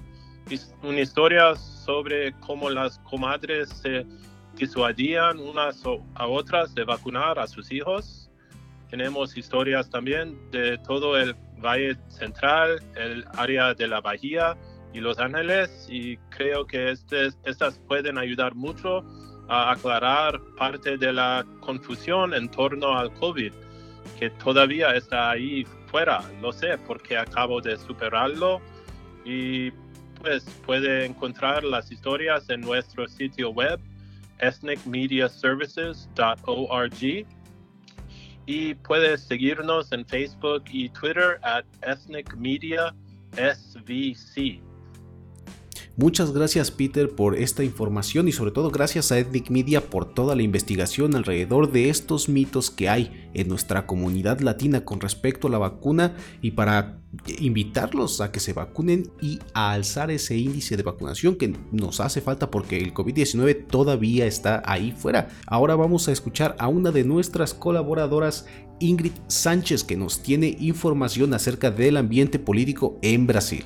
una 0.83 0.99
historia 0.99 1.55
sobre 1.55 2.33
cómo 2.41 2.69
las 2.69 2.99
comadres 2.99 3.69
se 3.69 4.05
disuadían 4.55 5.39
unas 5.39 5.81
a 6.13 6.27
otras 6.27 6.75
de 6.75 6.83
vacunar 6.83 7.39
a 7.39 7.47
sus 7.47 7.71
hijos 7.71 8.24
tenemos 8.95 9.35
historias 9.35 9.89
también 9.89 10.39
de 10.51 10.77
todo 10.77 11.17
el 11.17 11.35
Valle 11.57 11.97
Central, 12.07 12.81
el 12.95 13.25
área 13.35 13.73
de 13.73 13.89
la 13.89 13.99
Bahía 13.99 14.55
y 14.93 15.01
Los 15.01 15.19
Ángeles 15.19 15.85
y 15.89 16.15
creo 16.29 16.65
que 16.65 16.91
este, 16.91 17.27
estas 17.43 17.77
pueden 17.89 18.17
ayudar 18.17 18.55
mucho 18.55 19.03
a 19.49 19.71
aclarar 19.71 20.39
parte 20.57 20.97
de 20.97 21.11
la 21.11 21.45
confusión 21.59 22.33
en 22.33 22.49
torno 22.49 22.97
al 22.97 23.13
COVID, 23.15 23.51
que 24.17 24.29
todavía 24.29 24.95
está 24.95 25.31
ahí 25.31 25.65
fuera, 25.87 26.21
lo 26.41 26.53
sé 26.53 26.77
porque 26.87 27.17
acabo 27.17 27.59
de 27.59 27.77
superarlo. 27.77 28.61
Y 29.25 29.71
pues 30.21 30.45
puede 30.65 31.03
encontrar 31.03 31.65
las 31.65 31.91
historias 31.91 32.49
en 32.49 32.61
nuestro 32.61 33.09
sitio 33.09 33.49
web 33.49 33.77
ethnicmediaservices.org 34.39 37.34
y 38.45 38.75
puedes 38.75 39.21
seguirnos 39.21 39.91
en 39.91 40.05
Facebook 40.05 40.63
y 40.71 40.89
Twitter 40.89 41.39
at 41.41 41.65
Ethnic 41.81 42.35
Media 42.35 42.95
SVC. 43.33 44.61
Muchas 45.97 46.33
gracias 46.33 46.71
Peter 46.71 47.09
por 47.09 47.37
esta 47.37 47.63
información 47.63 48.27
y 48.27 48.33
sobre 48.33 48.51
todo 48.51 48.69
gracias 48.69 49.11
a 49.11 49.19
Ethnic 49.19 49.49
Media 49.49 49.79
por 49.81 50.13
toda 50.13 50.35
la 50.35 50.41
investigación 50.43 51.15
alrededor 51.15 51.71
de 51.71 51.89
estos 51.89 52.27
mitos 52.27 52.69
que 52.69 52.89
hay 52.89 53.24
en 53.35 53.47
nuestra 53.47 53.85
comunidad 53.85 54.39
latina 54.39 54.83
con 54.83 54.99
respecto 54.99 55.47
a 55.47 55.51
la 55.51 55.57
vacuna 55.57 56.15
y 56.41 56.51
para 56.51 56.99
invitarlos 57.39 58.21
a 58.21 58.31
que 58.31 58.39
se 58.39 58.53
vacunen 58.53 59.11
y 59.21 59.39
a 59.53 59.71
alzar 59.71 60.11
ese 60.11 60.37
índice 60.37 60.77
de 60.77 60.83
vacunación 60.83 61.35
que 61.35 61.55
nos 61.71 61.99
hace 61.99 62.21
falta 62.21 62.51
porque 62.51 62.77
el 62.77 62.93
COVID-19 62.93 63.67
todavía 63.67 64.25
está 64.25 64.61
ahí 64.65 64.91
fuera. 64.91 65.29
Ahora 65.47 65.75
vamos 65.75 66.07
a 66.07 66.11
escuchar 66.11 66.55
a 66.59 66.67
una 66.67 66.91
de 66.91 67.03
nuestras 67.03 67.53
colaboradoras 67.53 68.45
Ingrid 68.79 69.13
Sánchez 69.27 69.83
que 69.83 69.95
nos 69.95 70.21
tiene 70.21 70.57
información 70.59 71.33
acerca 71.33 71.71
del 71.71 71.97
ambiente 71.97 72.39
político 72.39 72.99
en 73.01 73.27
Brasil. 73.27 73.63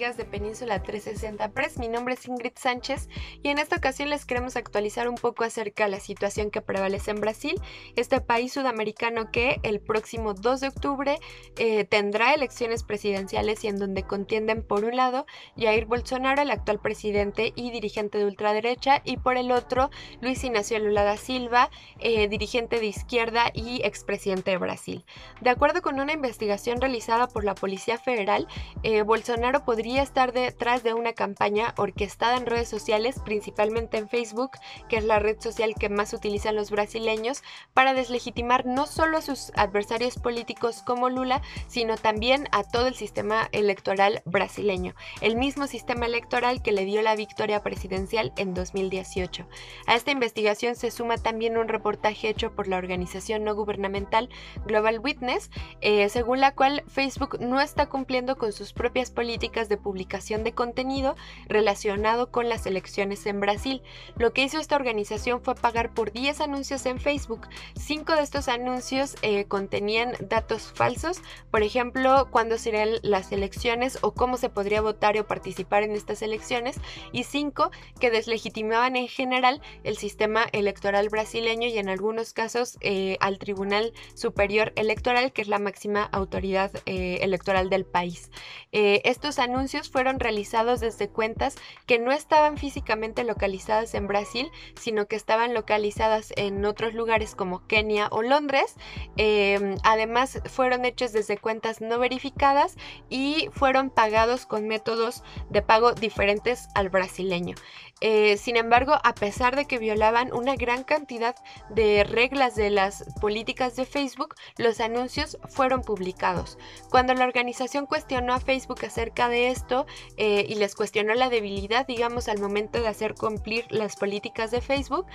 Amigas 0.00 0.16
de 0.16 0.24
Península 0.24 0.82
360 0.82 1.52
Press, 1.52 1.76
mi 1.76 1.86
nombre 1.86 2.14
es 2.14 2.26
Ingrid 2.26 2.54
Sánchez 2.54 3.10
y 3.42 3.50
en 3.50 3.58
esta 3.58 3.76
ocasión 3.76 4.08
les 4.08 4.24
queremos 4.24 4.56
actualizar 4.56 5.10
un 5.10 5.16
poco 5.16 5.44
acerca 5.44 5.84
de 5.84 5.90
la 5.90 6.00
situación 6.00 6.50
que 6.50 6.62
prevalece 6.62 7.10
en 7.10 7.20
Brasil, 7.20 7.60
este 7.96 8.22
país 8.22 8.50
sudamericano 8.50 9.30
que 9.30 9.60
el 9.62 9.78
próximo 9.78 10.32
2 10.32 10.60
de 10.60 10.68
octubre 10.68 11.18
eh, 11.58 11.84
tendrá 11.84 12.32
elecciones 12.32 12.82
presidenciales 12.82 13.62
y 13.62 13.68
en 13.68 13.76
donde 13.76 14.04
contienden 14.04 14.62
por 14.62 14.86
un 14.86 14.96
lado 14.96 15.26
Jair 15.58 15.84
Bolsonaro, 15.84 16.40
el 16.40 16.50
actual 16.50 16.80
presidente 16.80 17.52
y 17.54 17.70
dirigente 17.70 18.16
de 18.16 18.24
ultraderecha, 18.24 19.02
y 19.04 19.18
por 19.18 19.36
el 19.36 19.52
otro 19.52 19.90
Luis 20.22 20.42
Ignacio 20.44 20.78
Lula 20.78 21.04
da 21.04 21.18
Silva, 21.18 21.68
eh, 21.98 22.26
dirigente 22.28 22.80
de 22.80 22.86
izquierda 22.86 23.50
y 23.52 23.82
expresidente 23.84 24.52
de 24.52 24.56
Brasil. 24.56 25.04
De 25.42 25.50
acuerdo 25.50 25.82
con 25.82 26.00
una 26.00 26.14
investigación 26.14 26.80
realizada 26.80 27.28
por 27.28 27.44
la 27.44 27.54
Policía 27.54 27.98
Federal, 27.98 28.48
eh, 28.82 29.02
Bolsonaro 29.02 29.62
podría 29.62 29.89
estar 29.98 30.32
detrás 30.32 30.82
de 30.82 30.94
una 30.94 31.12
campaña 31.12 31.74
orquestada 31.76 32.36
en 32.36 32.46
redes 32.46 32.68
sociales, 32.68 33.20
principalmente 33.24 33.98
en 33.98 34.08
Facebook, 34.08 34.52
que 34.88 34.96
es 34.96 35.04
la 35.04 35.18
red 35.18 35.40
social 35.40 35.74
que 35.78 35.88
más 35.88 36.12
utilizan 36.12 36.56
los 36.56 36.70
brasileños, 36.70 37.42
para 37.74 37.94
deslegitimar 37.94 38.66
no 38.66 38.86
solo 38.86 39.18
a 39.18 39.22
sus 39.22 39.52
adversarios 39.56 40.16
políticos 40.16 40.82
como 40.84 41.08
Lula, 41.08 41.42
sino 41.68 41.96
también 41.96 42.48
a 42.52 42.64
todo 42.64 42.86
el 42.86 42.94
sistema 42.94 43.48
electoral 43.52 44.22
brasileño, 44.24 44.94
el 45.20 45.36
mismo 45.36 45.66
sistema 45.66 46.06
electoral 46.06 46.62
que 46.62 46.72
le 46.72 46.84
dio 46.84 47.02
la 47.02 47.16
victoria 47.16 47.62
presidencial 47.62 48.32
en 48.36 48.54
2018. 48.54 49.46
A 49.86 49.94
esta 49.94 50.10
investigación 50.10 50.76
se 50.76 50.90
suma 50.90 51.16
también 51.18 51.56
un 51.56 51.68
reportaje 51.68 52.28
hecho 52.28 52.54
por 52.54 52.68
la 52.68 52.76
organización 52.76 53.44
no 53.44 53.54
gubernamental 53.54 54.28
Global 54.66 55.00
Witness, 55.00 55.50
eh, 55.80 56.08
según 56.08 56.40
la 56.40 56.54
cual 56.54 56.84
Facebook 56.88 57.38
no 57.40 57.60
está 57.60 57.88
cumpliendo 57.88 58.36
con 58.36 58.52
sus 58.52 58.72
propias 58.72 59.10
políticas 59.10 59.68
de 59.68 59.76
publicación 59.80 60.44
de 60.44 60.52
contenido 60.52 61.16
relacionado 61.48 62.30
con 62.30 62.48
las 62.48 62.66
elecciones 62.66 63.26
en 63.26 63.40
Brasil. 63.40 63.82
Lo 64.16 64.32
que 64.32 64.42
hizo 64.42 64.58
esta 64.58 64.76
organización 64.76 65.40
fue 65.42 65.54
pagar 65.54 65.92
por 65.94 66.12
10 66.12 66.40
anuncios 66.40 66.86
en 66.86 67.00
Facebook. 67.00 67.48
Cinco 67.74 68.14
de 68.14 68.22
estos 68.22 68.48
anuncios 68.48 69.16
eh, 69.22 69.44
contenían 69.46 70.12
datos 70.20 70.72
falsos, 70.74 71.22
por 71.50 71.62
ejemplo, 71.62 72.28
cuándo 72.30 72.58
serían 72.58 72.90
las 73.02 73.32
elecciones 73.32 73.98
o 74.02 74.12
cómo 74.12 74.36
se 74.36 74.48
podría 74.48 74.80
votar 74.80 75.18
o 75.18 75.26
participar 75.26 75.82
en 75.82 75.92
estas 75.92 76.22
elecciones, 76.22 76.76
y 77.12 77.24
cinco 77.24 77.70
que 77.98 78.10
deslegitimaban 78.10 78.96
en 78.96 79.08
general 79.08 79.60
el 79.84 79.96
sistema 79.96 80.44
electoral 80.52 81.08
brasileño 81.08 81.68
y 81.68 81.78
en 81.78 81.88
algunos 81.88 82.32
casos 82.32 82.78
eh, 82.80 83.16
al 83.20 83.38
Tribunal 83.38 83.92
Superior 84.14 84.72
Electoral, 84.76 85.32
que 85.32 85.42
es 85.42 85.48
la 85.48 85.58
máxima 85.58 86.04
autoridad 86.12 86.70
eh, 86.86 87.18
electoral 87.22 87.70
del 87.70 87.84
país. 87.84 88.30
estos 88.72 89.38
anuncios 89.38 89.69
fueron 89.90 90.20
realizados 90.20 90.80
desde 90.80 91.08
cuentas 91.08 91.56
que 91.86 91.98
no 91.98 92.12
estaban 92.12 92.58
físicamente 92.58 93.24
localizadas 93.24 93.94
en 93.94 94.06
Brasil, 94.06 94.50
sino 94.78 95.06
que 95.06 95.16
estaban 95.16 95.54
localizadas 95.54 96.32
en 96.36 96.64
otros 96.64 96.94
lugares 96.94 97.34
como 97.34 97.66
Kenia 97.66 98.08
o 98.10 98.22
Londres. 98.22 98.74
Em, 99.16 99.76
además, 99.84 100.40
fueron 100.46 100.84
hechos 100.84 101.12
desde 101.12 101.38
cuentas 101.38 101.80
no 101.80 101.98
verificadas 101.98 102.76
y 103.08 103.48
fueron 103.52 103.90
pagados 103.90 104.46
con 104.46 104.66
métodos 104.66 105.22
de 105.48 105.62
pago 105.62 105.92
diferentes 105.92 106.68
al 106.74 106.88
brasileño. 106.88 107.54
Eh, 108.00 108.36
sin 108.36 108.56
embargo, 108.56 108.94
a 109.02 109.14
pesar 109.14 109.56
de 109.56 109.66
que 109.66 109.78
violaban 109.78 110.32
una 110.32 110.56
gran 110.56 110.84
cantidad 110.84 111.36
de 111.68 112.04
reglas 112.04 112.54
de 112.54 112.70
las 112.70 113.04
políticas 113.20 113.76
de 113.76 113.84
Facebook, 113.84 114.34
los 114.56 114.80
anuncios 114.80 115.38
fueron 115.48 115.82
publicados. 115.82 116.58
Cuando 116.90 117.14
la 117.14 117.24
organización 117.24 117.86
cuestionó 117.86 118.32
a 118.32 118.40
Facebook 118.40 118.84
acerca 118.84 119.28
de 119.28 119.48
esto 119.48 119.86
eh, 120.16 120.46
y 120.48 120.54
les 120.54 120.74
cuestionó 120.74 121.14
la 121.14 121.28
debilidad, 121.28 121.86
digamos, 121.86 122.28
al 122.28 122.38
momento 122.38 122.80
de 122.80 122.88
hacer 122.88 123.14
cumplir 123.14 123.66
las 123.70 123.96
políticas 123.96 124.50
de 124.50 124.60
Facebook, 124.60 125.06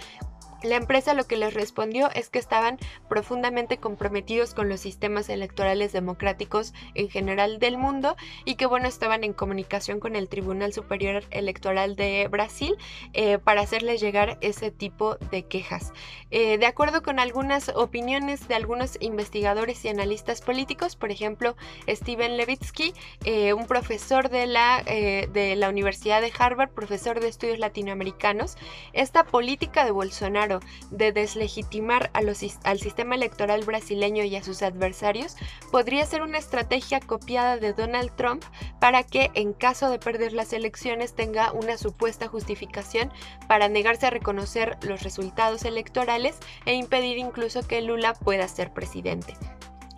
La 0.66 0.78
empresa 0.78 1.14
lo 1.14 1.28
que 1.28 1.38
les 1.38 1.54
respondió 1.54 2.10
es 2.16 2.30
que 2.30 2.40
estaban 2.40 2.80
profundamente 3.08 3.78
comprometidos 3.78 4.56
con 4.56 4.68
los 4.68 4.80
sistemas 4.80 5.30
electorales 5.30 5.94
democráticos 5.94 6.74
en 6.96 7.08
general 7.08 7.60
del 7.60 7.78
mundo 7.78 8.16
y 8.46 8.56
que 8.56 8.66
bueno 8.66 8.88
estaban 8.88 9.24
en 9.24 9.34
comunicación 9.34 10.00
con 10.00 10.16
el 10.16 10.28
Tribunal 10.28 10.74
Superior 10.74 11.24
Electoral 11.30 11.96
de 11.96 12.28
Brasil 12.32 12.76
eh, 13.14 13.38
para 13.38 13.62
hacerles 13.62 14.02
llegar 14.02 14.40
ese 14.42 14.72
tipo 14.72 15.18
de 15.30 15.44
quejas. 15.44 15.94
Eh, 16.32 16.58
de 16.58 16.66
acuerdo 16.66 17.04
con 17.04 17.20
algunas 17.20 17.70
opiniones 17.70 18.48
de 18.48 18.56
algunos 18.56 18.98
investigadores 19.02 19.86
y 19.86 19.90
analistas 19.90 20.42
políticos, 20.42 20.96
por 20.96 21.12
ejemplo 21.12 21.56
Steven 21.88 22.38
Levitsky, 22.38 22.96
eh, 23.24 23.54
un 23.54 23.68
profesor 23.68 24.30
de 24.30 24.48
la, 24.48 24.82
de 24.84 25.56
la 25.56 25.70
Universidad 25.70 26.22
de 26.22 26.34
Harvard, 26.36 26.72
profesor 26.72 27.20
de 27.20 27.28
estudios 27.28 27.60
latinoamericanos, 27.60 28.58
esta 28.94 29.26
política 29.26 29.86
de 29.86 29.92
Bolsonaro 29.92 30.55
de 30.92 31.12
deslegitimar 31.12 32.12
al 32.14 32.36
sistema 32.36 33.16
electoral 33.16 33.64
brasileño 33.64 34.24
y 34.24 34.36
a 34.36 34.44
sus 34.44 34.62
adversarios 34.62 35.36
podría 35.72 36.06
ser 36.06 36.22
una 36.22 36.38
estrategia 36.38 37.00
copiada 37.00 37.58
de 37.58 37.74
Donald 37.74 38.16
Trump 38.16 38.44
para 38.80 39.04
que 39.04 39.32
en 39.34 39.54
caso 39.54 39.90
de 39.90 40.00
perder 40.00 40.34
las 40.34 40.54
elecciones 40.54 41.14
tenga 41.14 41.52
una 41.52 41.78
supuesta 41.78 42.28
justificación 42.28 43.12
para 43.48 43.70
negarse 43.70 44.08
a 44.08 44.12
reconocer 44.12 44.78
los 44.82 45.04
resultados 45.04 45.64
electorales 45.66 46.38
e 46.66 46.74
impedir 46.74 47.18
incluso 47.18 47.68
que 47.68 47.82
Lula 47.82 48.14
pueda 48.14 48.48
ser 48.48 48.74
presidente. 48.74 49.36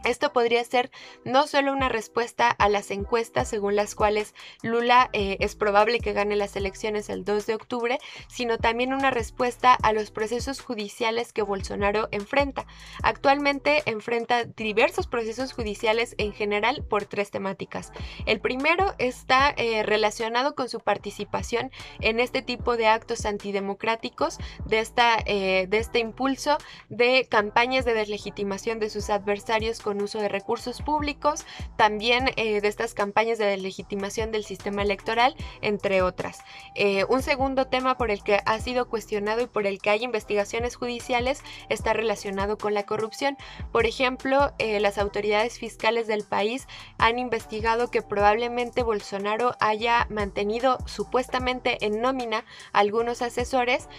Esto 0.08 0.32
podría 0.32 0.64
ser 0.64 0.90
no 1.26 1.48
solo 1.48 1.74
una 1.74 1.90
respuesta 1.90 2.50
a 2.50 2.70
las 2.70 2.92
encuestas 2.92 3.50
según 3.50 3.76
las 3.76 3.94
cuales 3.94 4.34
Lula 4.64 5.10
eh, 5.12 5.36
es 5.42 5.56
probable 5.58 6.00
que 6.00 6.14
gane 6.14 6.38
las 6.38 6.56
elecciones 6.56 7.10
el 7.10 7.26
2 7.26 7.46
de 7.46 7.56
octubre, 7.56 8.00
sino 8.30 8.58
también 8.58 8.94
una 8.94 9.12
respuesta 9.12 9.74
a 9.74 9.92
los 9.92 10.12
procesos 10.12 10.62
judiciales 10.62 11.34
que 11.34 11.42
Bolsonaro 11.42 12.08
enfrenta. 12.12 12.66
Actualmente 13.04 13.84
enfrenta 13.86 14.46
diversos 14.46 15.08
procesos 15.08 15.52
judiciales 15.52 16.16
en 16.18 16.32
general 16.32 16.86
por 16.90 17.04
tres 17.04 17.30
temáticas. 17.30 17.92
El 18.26 18.40
primero 18.40 18.94
está 19.00 19.54
eh, 19.58 19.84
relacionado 19.84 20.56
con 20.56 20.70
su 20.70 20.80
participación 20.80 21.70
en 22.00 22.22
este 22.22 22.42
tipo 22.42 22.78
de 22.78 22.88
actos 22.88 23.26
antidemocráticos, 23.26 24.38
de, 24.66 24.80
esta, 24.80 25.18
eh, 25.26 25.68
de 25.68 25.78
este 25.80 26.00
impulso 26.00 26.58
de 26.88 27.28
campañas 27.30 27.84
de 27.84 27.94
deslegitimación 27.94 28.80
de 28.80 28.90
sus 28.90 29.10
adversarios 29.10 29.82
con 29.82 29.97
uso 30.02 30.20
de 30.20 30.30
recursos 30.30 30.82
públicos, 30.82 31.46
también 31.76 32.30
eh, 32.36 32.62
de 32.62 32.68
estas 32.68 32.94
campañas 32.94 33.38
de 33.38 33.46
deslegitimación 33.46 34.32
del 34.32 34.44
sistema 34.44 34.82
electoral, 34.82 35.36
entre 35.62 36.02
otras. 36.02 36.40
Eh, 36.76 37.06
un 37.10 37.22
segundo 37.22 37.68
tema 37.68 37.98
por 37.98 38.12
el 38.12 38.24
que 38.24 38.40
ha 38.46 38.60
sido 38.60 38.88
cuestionado 38.90 39.42
y 39.42 39.48
por 39.48 39.68
el 39.68 39.80
que 39.80 39.90
hay 39.90 40.04
investigaciones 40.04 40.76
judiciales 40.76 41.44
está 41.70 41.94
relacionado 41.94 42.58
con 42.58 42.74
la 42.74 42.86
corrupción. 42.86 43.38
Por 43.72 43.86
ejemplo, 43.86 44.54
eh, 44.60 44.80
las 44.80 44.98
autoridades 44.98 45.60
fiscales 45.60 46.08
del 46.08 46.24
país 46.24 46.68
han 46.98 47.20
investigado 47.20 47.90
que 47.90 48.02
probablemente 48.02 48.84
Bolsonaro 48.84 49.56
haya 49.60 50.08
mantenido 50.10 50.78
supuestamente 50.86 51.86
en 51.86 52.02
nómina 52.02 52.46
algunos 52.74 53.22
asesores, 53.22 53.90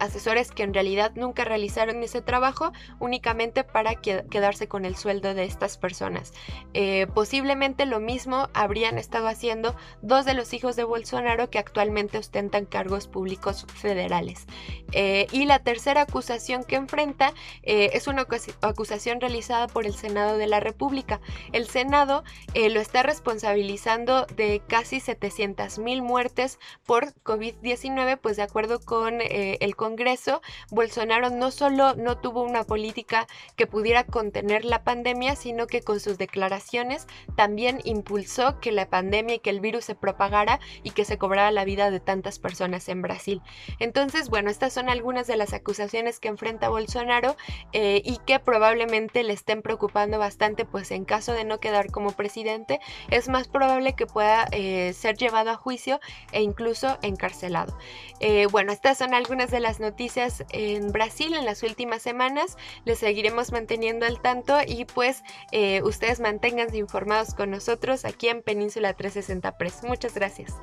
asesores 0.00 0.50
que 0.50 0.62
en 0.62 0.74
realidad 0.74 1.12
nunca 1.14 1.44
realizaron 1.44 2.02
ese 2.02 2.22
trabajo 2.22 2.72
únicamente 2.98 3.64
para 3.64 3.94
quedarse 3.94 4.68
con 4.68 4.84
el 4.84 4.96
sueldo 4.96 5.25
de 5.34 5.44
estas 5.44 5.78
personas. 5.78 6.32
Eh, 6.74 7.06
posiblemente 7.14 7.86
lo 7.86 8.00
mismo 8.00 8.48
habrían 8.54 8.98
estado 8.98 9.28
haciendo 9.28 9.74
dos 10.02 10.24
de 10.24 10.34
los 10.34 10.52
hijos 10.52 10.76
de 10.76 10.84
Bolsonaro 10.84 11.50
que 11.50 11.58
actualmente 11.58 12.18
ostentan 12.18 12.66
cargos 12.66 13.08
públicos 13.08 13.66
federales. 13.74 14.46
Eh, 14.92 15.26
y 15.32 15.46
la 15.46 15.58
tercera 15.58 16.02
acusación 16.02 16.64
que 16.64 16.76
enfrenta 16.76 17.32
eh, 17.62 17.90
es 17.94 18.06
una 18.06 18.26
acusación 18.60 19.20
realizada 19.20 19.66
por 19.66 19.86
el 19.86 19.94
Senado 19.94 20.38
de 20.38 20.46
la 20.46 20.60
República. 20.60 21.20
El 21.52 21.66
Senado 21.66 22.24
lo 22.54 22.80
está 22.80 23.02
responsabilizando 23.02 24.26
de 24.36 24.62
casi 24.66 25.00
700 25.00 25.78
mil 25.78 26.02
muertes 26.02 26.58
por 26.84 27.12
COVID-19, 27.22 28.18
pues 28.18 28.36
de 28.36 28.42
acuerdo 28.42 28.80
con 28.80 29.20
el 29.20 29.76
Congreso, 29.76 30.40
Bolsonaro 30.70 31.30
no 31.30 31.50
solo 31.50 31.94
no 31.94 32.18
tuvo 32.18 32.42
una 32.42 32.64
política 32.64 33.26
que 33.56 33.66
pudiera 33.66 34.04
contener 34.04 34.64
la 34.64 34.82
pandemia, 34.84 35.15
sino 35.36 35.66
que 35.66 35.82
con 35.82 36.00
sus 36.00 36.18
declaraciones 36.18 37.06
también 37.36 37.80
impulsó 37.84 38.60
que 38.60 38.72
la 38.72 38.88
pandemia 38.88 39.36
y 39.36 39.38
que 39.38 39.50
el 39.50 39.60
virus 39.60 39.84
se 39.84 39.94
propagara 39.94 40.60
y 40.82 40.90
que 40.90 41.04
se 41.04 41.18
cobrara 41.18 41.50
la 41.50 41.64
vida 41.64 41.90
de 41.90 42.00
tantas 42.00 42.38
personas 42.38 42.88
en 42.88 43.02
Brasil. 43.02 43.42
Entonces, 43.78 44.28
bueno, 44.28 44.50
estas 44.50 44.72
son 44.72 44.88
algunas 44.88 45.26
de 45.26 45.36
las 45.36 45.52
acusaciones 45.52 46.20
que 46.20 46.28
enfrenta 46.28 46.68
Bolsonaro 46.68 47.36
eh, 47.72 48.02
y 48.04 48.18
que 48.26 48.38
probablemente 48.38 49.22
le 49.22 49.32
estén 49.32 49.62
preocupando 49.62 50.18
bastante, 50.18 50.64
pues 50.64 50.90
en 50.90 51.04
caso 51.04 51.32
de 51.32 51.44
no 51.44 51.60
quedar 51.60 51.90
como 51.90 52.12
presidente, 52.12 52.80
es 53.10 53.28
más 53.28 53.48
probable 53.48 53.94
que 53.94 54.06
pueda 54.06 54.46
eh, 54.52 54.92
ser 54.92 55.16
llevado 55.16 55.50
a 55.50 55.56
juicio 55.56 56.00
e 56.32 56.42
incluso 56.42 56.98
encarcelado. 57.02 57.76
Eh, 58.20 58.46
bueno, 58.50 58.72
estas 58.72 58.98
son 58.98 59.14
algunas 59.14 59.50
de 59.50 59.60
las 59.60 59.80
noticias 59.80 60.44
en 60.50 60.92
Brasil 60.92 61.34
en 61.34 61.44
las 61.44 61.62
últimas 61.62 62.02
semanas. 62.02 62.56
Les 62.84 62.98
seguiremos 62.98 63.52
manteniendo 63.52 64.06
al 64.06 64.20
tanto 64.20 64.58
y 64.66 64.84
pues 64.84 65.05
eh, 65.52 65.82
ustedes 65.82 66.20
manténganse 66.20 66.76
informados 66.76 67.34
con 67.34 67.50
nosotros 67.50 68.04
aquí 68.04 68.28
en 68.28 68.42
Península 68.42 68.94
360 68.94 69.58
Press. 69.58 69.82
Muchas 69.82 70.14
gracias. 70.14 70.54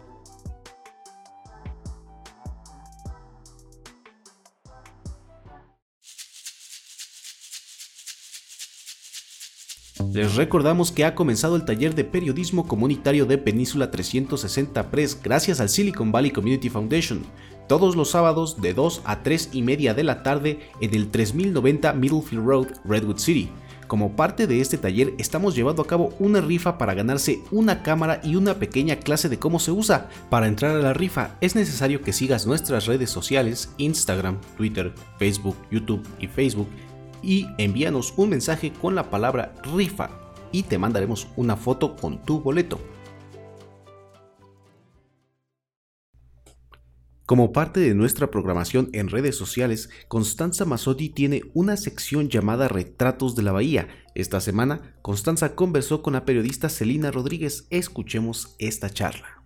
Les 10.13 10.35
recordamos 10.35 10.91
que 10.91 11.05
ha 11.05 11.15
comenzado 11.15 11.55
el 11.55 11.65
taller 11.65 11.95
de 11.95 12.03
periodismo 12.03 12.67
comunitario 12.67 13.25
de 13.25 13.37
Península 13.37 13.89
360 13.89 14.91
Press 14.91 15.19
gracias 15.21 15.59
al 15.59 15.69
Silicon 15.69 16.11
Valley 16.11 16.29
Community 16.29 16.69
Foundation, 16.69 17.23
todos 17.67 17.95
los 17.95 18.11
sábados 18.11 18.61
de 18.61 18.73
2 18.73 19.01
a 19.05 19.23
3 19.23 19.49
y 19.53 19.61
media 19.61 19.93
de 19.93 20.03
la 20.03 20.21
tarde 20.21 20.59
en 20.81 20.93
el 20.93 21.09
3090 21.09 21.93
Middlefield 21.93 22.45
Road, 22.45 22.67
Redwood 22.85 23.17
City. 23.17 23.49
Como 23.87 24.15
parte 24.15 24.47
de 24.47 24.61
este 24.61 24.77
taller 24.77 25.13
estamos 25.17 25.55
llevando 25.55 25.81
a 25.81 25.87
cabo 25.87 26.13
una 26.19 26.41
rifa 26.41 26.77
para 26.77 26.93
ganarse 26.93 27.41
una 27.51 27.83
cámara 27.83 28.21
y 28.23 28.35
una 28.35 28.55
pequeña 28.55 28.97
clase 28.97 29.29
de 29.29 29.39
cómo 29.39 29.59
se 29.59 29.71
usa. 29.71 30.09
Para 30.29 30.47
entrar 30.47 30.75
a 30.75 30.79
la 30.79 30.93
rifa 30.93 31.35
es 31.41 31.55
necesario 31.55 32.01
que 32.01 32.13
sigas 32.13 32.47
nuestras 32.47 32.85
redes 32.85 33.09
sociales, 33.09 33.69
Instagram, 33.77 34.39
Twitter, 34.57 34.93
Facebook, 35.17 35.55
YouTube 35.71 36.07
y 36.19 36.27
Facebook 36.27 36.67
y 37.21 37.47
envíanos 37.57 38.13
un 38.17 38.29
mensaje 38.29 38.71
con 38.73 38.95
la 38.95 39.09
palabra 39.09 39.53
rifa 39.73 40.09
y 40.51 40.63
te 40.63 40.77
mandaremos 40.77 41.27
una 41.35 41.55
foto 41.55 41.95
con 41.95 42.23
tu 42.23 42.41
boleto. 42.41 42.79
Como 47.25 47.53
parte 47.53 47.79
de 47.79 47.95
nuestra 47.95 48.29
programación 48.29 48.89
en 48.91 49.07
redes 49.07 49.37
sociales, 49.37 49.89
Constanza 50.09 50.65
Mazzotti 50.65 51.09
tiene 51.09 51.43
una 51.53 51.77
sección 51.77 52.27
llamada 52.27 52.67
Retratos 52.67 53.35
de 53.35 53.43
la 53.43 53.53
Bahía. 53.53 53.87
Esta 54.13 54.41
semana, 54.41 54.95
Constanza 55.01 55.55
conversó 55.55 56.01
con 56.01 56.13
la 56.13 56.25
periodista 56.25 56.67
Celina 56.67 57.11
Rodríguez. 57.11 57.65
Escuchemos 57.69 58.55
esta 58.59 58.89
charla. 58.89 59.42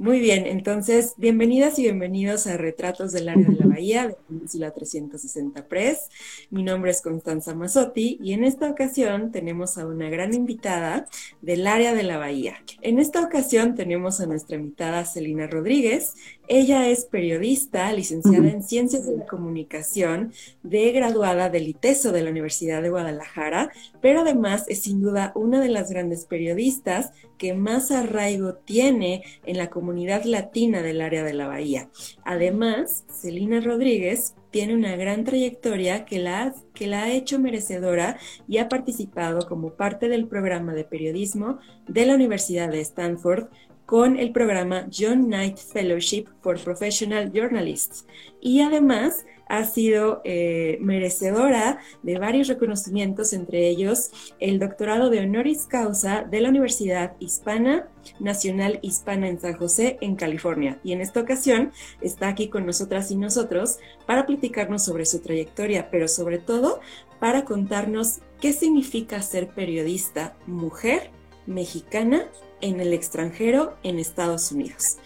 Muy 0.00 0.18
bien, 0.18 0.46
entonces, 0.46 1.12
bienvenidas 1.18 1.78
y 1.78 1.82
bienvenidos 1.82 2.46
a 2.46 2.56
Retratos 2.56 3.12
del 3.12 3.28
Área 3.28 3.46
de 3.46 3.54
la 3.54 3.66
Bahía 3.66 4.08
de 4.08 4.14
Península 4.14 4.70
360 4.70 5.68
Press. 5.68 6.08
Mi 6.48 6.62
nombre 6.62 6.90
es 6.90 7.02
Constanza 7.02 7.54
Mazzotti 7.54 8.18
y 8.22 8.32
en 8.32 8.44
esta 8.44 8.70
ocasión 8.70 9.30
tenemos 9.30 9.76
a 9.76 9.86
una 9.86 10.08
gran 10.08 10.32
invitada 10.32 11.06
del 11.42 11.66
área 11.66 11.92
de 11.92 12.02
la 12.02 12.16
Bahía. 12.16 12.64
En 12.80 12.98
esta 12.98 13.20
ocasión 13.20 13.74
tenemos 13.74 14.22
a 14.22 14.26
nuestra 14.26 14.56
invitada 14.56 15.04
Celina 15.04 15.46
Rodríguez. 15.46 16.14
Ella 16.48 16.88
es 16.88 17.04
periodista, 17.04 17.92
licenciada 17.92 18.48
en 18.48 18.62
Ciencias 18.62 19.06
de 19.06 19.18
la 19.18 19.26
Comunicación, 19.26 20.32
de 20.62 20.92
graduada 20.92 21.50
del 21.50 21.68
ITESO 21.68 22.10
de 22.10 22.22
la 22.22 22.30
Universidad 22.30 22.80
de 22.80 22.88
Guadalajara, 22.88 23.70
pero 24.00 24.22
además 24.22 24.64
es 24.66 24.80
sin 24.80 25.02
duda 25.02 25.30
una 25.34 25.60
de 25.60 25.68
las 25.68 25.90
grandes 25.90 26.24
periodistas 26.24 27.12
que 27.36 27.54
más 27.54 27.90
arraigo 27.90 28.54
tiene 28.54 29.22
en 29.44 29.58
la 29.58 29.70
comunidad 29.70 29.89
latina 30.24 30.82
del 30.82 31.00
área 31.00 31.24
de 31.24 31.34
la 31.34 31.46
Bahía. 31.46 31.88
Además, 32.24 33.04
Celina 33.10 33.60
Rodríguez 33.60 34.34
tiene 34.50 34.74
una 34.74 34.96
gran 34.96 35.24
trayectoria 35.24 36.04
que 36.04 36.18
la, 36.18 36.54
que 36.74 36.86
la 36.86 37.04
ha 37.04 37.12
hecho 37.12 37.38
merecedora 37.38 38.18
y 38.48 38.58
ha 38.58 38.68
participado 38.68 39.46
como 39.46 39.74
parte 39.74 40.08
del 40.08 40.26
programa 40.26 40.74
de 40.74 40.84
periodismo 40.84 41.58
de 41.86 42.06
la 42.06 42.14
Universidad 42.14 42.68
de 42.70 42.80
Stanford 42.80 43.48
con 43.86 44.18
el 44.18 44.30
programa 44.32 44.86
John 44.96 45.26
Knight 45.26 45.58
Fellowship 45.58 46.26
for 46.42 46.58
Professional 46.60 47.32
Journalists 47.32 48.06
y 48.40 48.60
además 48.60 49.24
ha 49.50 49.64
sido 49.64 50.22
eh, 50.24 50.78
merecedora 50.80 51.80
de 52.02 52.18
varios 52.18 52.46
reconocimientos, 52.46 53.32
entre 53.32 53.68
ellos 53.68 54.10
el 54.38 54.60
doctorado 54.60 55.10
de 55.10 55.18
honoris 55.18 55.66
causa 55.66 56.22
de 56.22 56.40
la 56.40 56.48
Universidad 56.48 57.16
Hispana 57.18 57.88
Nacional 58.20 58.78
Hispana 58.80 59.28
en 59.28 59.40
San 59.40 59.54
José, 59.54 59.98
en 60.00 60.14
California. 60.14 60.78
Y 60.84 60.92
en 60.92 61.00
esta 61.00 61.20
ocasión 61.20 61.72
está 62.00 62.28
aquí 62.28 62.48
con 62.48 62.64
nosotras 62.64 63.10
y 63.10 63.16
nosotros 63.16 63.78
para 64.06 64.24
platicarnos 64.24 64.84
sobre 64.84 65.04
su 65.04 65.18
trayectoria, 65.18 65.90
pero 65.90 66.06
sobre 66.06 66.38
todo 66.38 66.80
para 67.18 67.44
contarnos 67.44 68.20
qué 68.40 68.52
significa 68.52 69.20
ser 69.20 69.48
periodista 69.48 70.36
mujer 70.46 71.10
mexicana 71.46 72.30
en 72.60 72.80
el 72.80 72.92
extranjero 72.92 73.76
en 73.82 73.98
Estados 73.98 74.52
Unidos. 74.52 74.98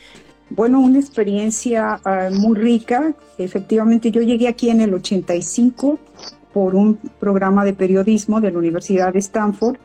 Bueno, 0.51 0.81
una 0.81 0.99
experiencia 0.99 2.01
ah, 2.05 2.29
muy 2.33 2.57
rica. 2.57 3.15
Efectivamente, 3.39 4.11
yo 4.11 4.23
llegué 4.23 4.49
aquí 4.49 4.71
en 4.71 4.81
el 4.81 4.95
85 4.95 5.99
por 6.53 6.75
un 6.75 6.97
programa 7.19 7.65
de 7.65 7.73
periodismo 7.73 8.41
de 8.41 8.53
la 8.53 8.59
Universidad 8.59 9.13
de 9.13 9.19
Stanford 9.19 9.77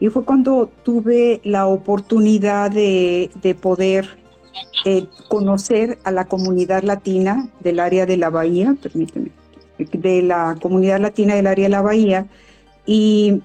y 0.00 0.08
fue 0.08 0.24
cuando 0.24 0.70
tuve 0.82 1.40
la 1.44 1.66
oportunidad 1.66 2.70
de, 2.70 3.30
poder 3.60 4.18
eh, 4.84 5.06
conocer 5.28 5.98
a 6.04 6.10
la 6.10 6.24
comunidad 6.24 6.82
latina 6.82 7.48
del 7.60 7.80
área 7.80 8.06
de 8.06 8.16
la 8.16 8.30
Bahía, 8.30 8.74
permíteme, 8.80 9.30
de 9.78 10.22
la 10.22 10.56
comunidad 10.60 11.00
latina 11.00 11.34
del 11.34 11.46
área 11.46 11.64
de 11.64 11.70
la 11.70 11.82
Bahía 11.82 12.26
y 12.86 13.42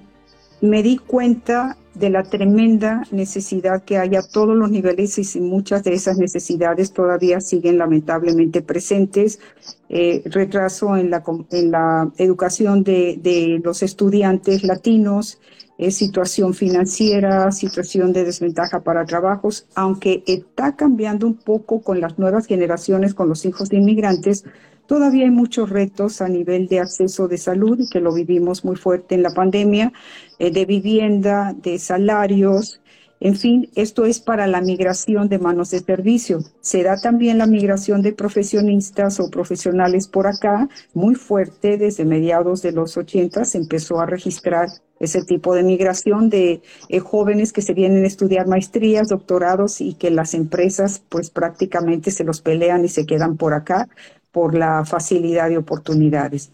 me 0.60 0.82
di 0.82 0.96
cuenta 0.96 1.76
de 1.94 2.10
la 2.10 2.22
tremenda 2.22 3.02
necesidad 3.10 3.82
que 3.82 3.98
hay 3.98 4.16
a 4.16 4.22
todos 4.22 4.56
los 4.56 4.70
niveles 4.70 5.18
y 5.18 5.40
muchas 5.40 5.82
de 5.84 5.94
esas 5.94 6.18
necesidades 6.18 6.92
todavía 6.92 7.40
siguen 7.40 7.78
lamentablemente 7.78 8.62
presentes. 8.62 9.40
Eh, 9.88 10.22
retraso 10.26 10.96
en 10.96 11.10
la, 11.10 11.22
en 11.50 11.70
la 11.70 12.10
educación 12.16 12.84
de, 12.84 13.18
de 13.20 13.60
los 13.64 13.82
estudiantes 13.82 14.62
latinos, 14.62 15.40
eh, 15.82 15.90
situación 15.90 16.52
financiera, 16.52 17.50
situación 17.52 18.12
de 18.12 18.24
desventaja 18.24 18.80
para 18.80 19.06
trabajos, 19.06 19.66
aunque 19.74 20.22
está 20.26 20.76
cambiando 20.76 21.26
un 21.26 21.38
poco 21.38 21.80
con 21.80 22.02
las 22.02 22.18
nuevas 22.18 22.46
generaciones, 22.46 23.14
con 23.14 23.30
los 23.30 23.46
hijos 23.46 23.70
de 23.70 23.78
inmigrantes, 23.78 24.44
Todavía 24.90 25.22
hay 25.22 25.30
muchos 25.30 25.70
retos 25.70 26.20
a 26.20 26.26
nivel 26.26 26.66
de 26.66 26.80
acceso 26.80 27.28
de 27.28 27.38
salud, 27.38 27.78
que 27.92 28.00
lo 28.00 28.12
vivimos 28.12 28.64
muy 28.64 28.74
fuerte 28.74 29.14
en 29.14 29.22
la 29.22 29.30
pandemia, 29.30 29.92
eh, 30.40 30.50
de 30.50 30.64
vivienda, 30.64 31.54
de 31.56 31.78
salarios. 31.78 32.80
En 33.20 33.36
fin, 33.36 33.70
esto 33.76 34.04
es 34.04 34.18
para 34.18 34.48
la 34.48 34.60
migración 34.60 35.28
de 35.28 35.38
manos 35.38 35.70
de 35.70 35.78
servicio. 35.78 36.40
Se 36.60 36.82
da 36.82 37.00
también 37.00 37.38
la 37.38 37.46
migración 37.46 38.02
de 38.02 38.12
profesionistas 38.12 39.20
o 39.20 39.30
profesionales 39.30 40.08
por 40.08 40.26
acá, 40.26 40.68
muy 40.92 41.14
fuerte 41.14 41.78
desde 41.78 42.04
mediados 42.04 42.60
de 42.60 42.72
los 42.72 42.96
80 42.96 43.44
se 43.44 43.58
empezó 43.58 44.00
a 44.00 44.06
registrar 44.06 44.70
ese 44.98 45.22
tipo 45.22 45.54
de 45.54 45.62
migración 45.62 46.28
de 46.30 46.62
eh, 46.88 46.98
jóvenes 46.98 47.52
que 47.52 47.62
se 47.62 47.74
vienen 47.74 48.02
a 48.02 48.08
estudiar 48.08 48.48
maestrías, 48.48 49.08
doctorados 49.08 49.80
y 49.80 49.94
que 49.94 50.10
las 50.10 50.34
empresas 50.34 51.00
pues 51.08 51.30
prácticamente 51.30 52.10
se 52.10 52.24
los 52.24 52.42
pelean 52.42 52.84
y 52.84 52.88
se 52.88 53.06
quedan 53.06 53.36
por 53.36 53.54
acá 53.54 53.88
por 54.32 54.54
la 54.54 54.84
facilidad 54.84 55.48
de 55.48 55.58
oportunidades. 55.58 56.50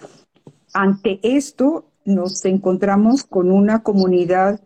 Ante 0.72 1.20
esto, 1.22 1.86
nos 2.04 2.44
encontramos 2.44 3.24
con 3.24 3.50
una 3.50 3.82
comunidad 3.82 4.60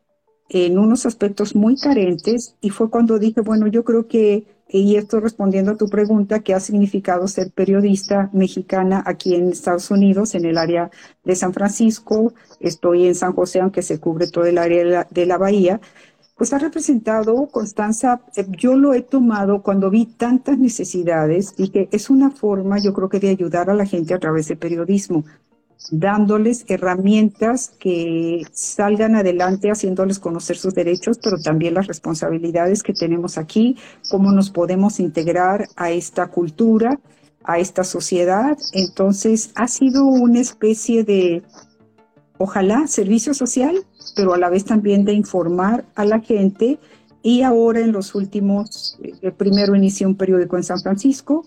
en 0.50 0.78
unos 0.78 1.06
aspectos 1.06 1.54
muy 1.54 1.76
carentes 1.76 2.56
y 2.60 2.70
fue 2.70 2.90
cuando 2.90 3.18
dije, 3.18 3.40
bueno, 3.40 3.68
yo 3.68 3.84
creo 3.84 4.08
que, 4.08 4.44
y 4.68 4.96
esto 4.96 5.20
respondiendo 5.20 5.72
a 5.72 5.76
tu 5.76 5.88
pregunta, 5.88 6.40
¿qué 6.40 6.54
ha 6.54 6.60
significado 6.60 7.28
ser 7.28 7.52
periodista 7.52 8.30
mexicana 8.32 9.02
aquí 9.06 9.36
en 9.36 9.50
Estados 9.50 9.90
Unidos, 9.90 10.34
en 10.34 10.44
el 10.44 10.58
área 10.58 10.90
de 11.24 11.36
San 11.36 11.52
Francisco? 11.54 12.34
Estoy 12.58 13.06
en 13.06 13.14
San 13.14 13.32
José, 13.32 13.60
aunque 13.60 13.82
se 13.82 14.00
cubre 14.00 14.26
todo 14.28 14.44
el 14.44 14.58
área 14.58 14.78
de 14.78 14.90
la, 14.90 15.08
de 15.08 15.26
la 15.26 15.38
bahía 15.38 15.80
pues 16.40 16.54
ha 16.54 16.58
representado, 16.58 17.48
Constanza, 17.48 18.22
eh, 18.34 18.46
yo 18.48 18.74
lo 18.74 18.94
he 18.94 19.02
tomado 19.02 19.62
cuando 19.62 19.90
vi 19.90 20.06
tantas 20.06 20.56
necesidades 20.56 21.52
y 21.58 21.68
que 21.68 21.90
es 21.92 22.08
una 22.08 22.30
forma, 22.30 22.78
yo 22.82 22.94
creo 22.94 23.10
que 23.10 23.20
de 23.20 23.28
ayudar 23.28 23.68
a 23.68 23.74
la 23.74 23.84
gente 23.84 24.14
a 24.14 24.18
través 24.18 24.48
del 24.48 24.56
periodismo, 24.56 25.22
dándoles 25.90 26.64
herramientas 26.66 27.74
que 27.78 28.40
salgan 28.52 29.16
adelante, 29.16 29.70
haciéndoles 29.70 30.18
conocer 30.18 30.56
sus 30.56 30.72
derechos, 30.72 31.18
pero 31.22 31.36
también 31.36 31.74
las 31.74 31.88
responsabilidades 31.88 32.82
que 32.82 32.94
tenemos 32.94 33.36
aquí, 33.36 33.76
cómo 34.10 34.32
nos 34.32 34.48
podemos 34.48 34.98
integrar 34.98 35.68
a 35.76 35.90
esta 35.90 36.28
cultura, 36.28 36.98
a 37.44 37.58
esta 37.58 37.84
sociedad. 37.84 38.56
Entonces, 38.72 39.50
ha 39.56 39.68
sido 39.68 40.06
una 40.06 40.40
especie 40.40 41.04
de, 41.04 41.42
ojalá, 42.40 42.86
servicio 42.86 43.34
social, 43.34 43.84
pero 44.16 44.32
a 44.32 44.38
la 44.38 44.48
vez 44.48 44.64
también 44.64 45.04
de 45.04 45.12
informar 45.12 45.84
a 45.94 46.06
la 46.06 46.20
gente. 46.20 46.78
Y 47.22 47.42
ahora 47.42 47.80
en 47.80 47.92
los 47.92 48.14
últimos, 48.14 48.98
eh, 49.02 49.30
primero 49.30 49.76
inicié 49.76 50.06
un 50.06 50.16
periódico 50.16 50.56
en 50.56 50.64
San 50.64 50.80
Francisco, 50.80 51.44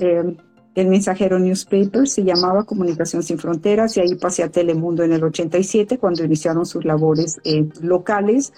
eh, 0.00 0.36
el 0.76 0.86
mensajero 0.86 1.40
newspaper 1.40 2.06
se 2.06 2.22
llamaba 2.22 2.62
Comunicación 2.62 3.24
sin 3.24 3.38
Fronteras 3.38 3.96
y 3.96 4.00
ahí 4.00 4.14
pasé 4.14 4.44
a 4.44 4.48
Telemundo 4.48 5.02
en 5.02 5.12
el 5.12 5.24
87 5.24 5.98
cuando 5.98 6.22
iniciaron 6.22 6.64
sus 6.66 6.84
labores 6.84 7.40
eh, 7.42 7.66
locales. 7.80 8.52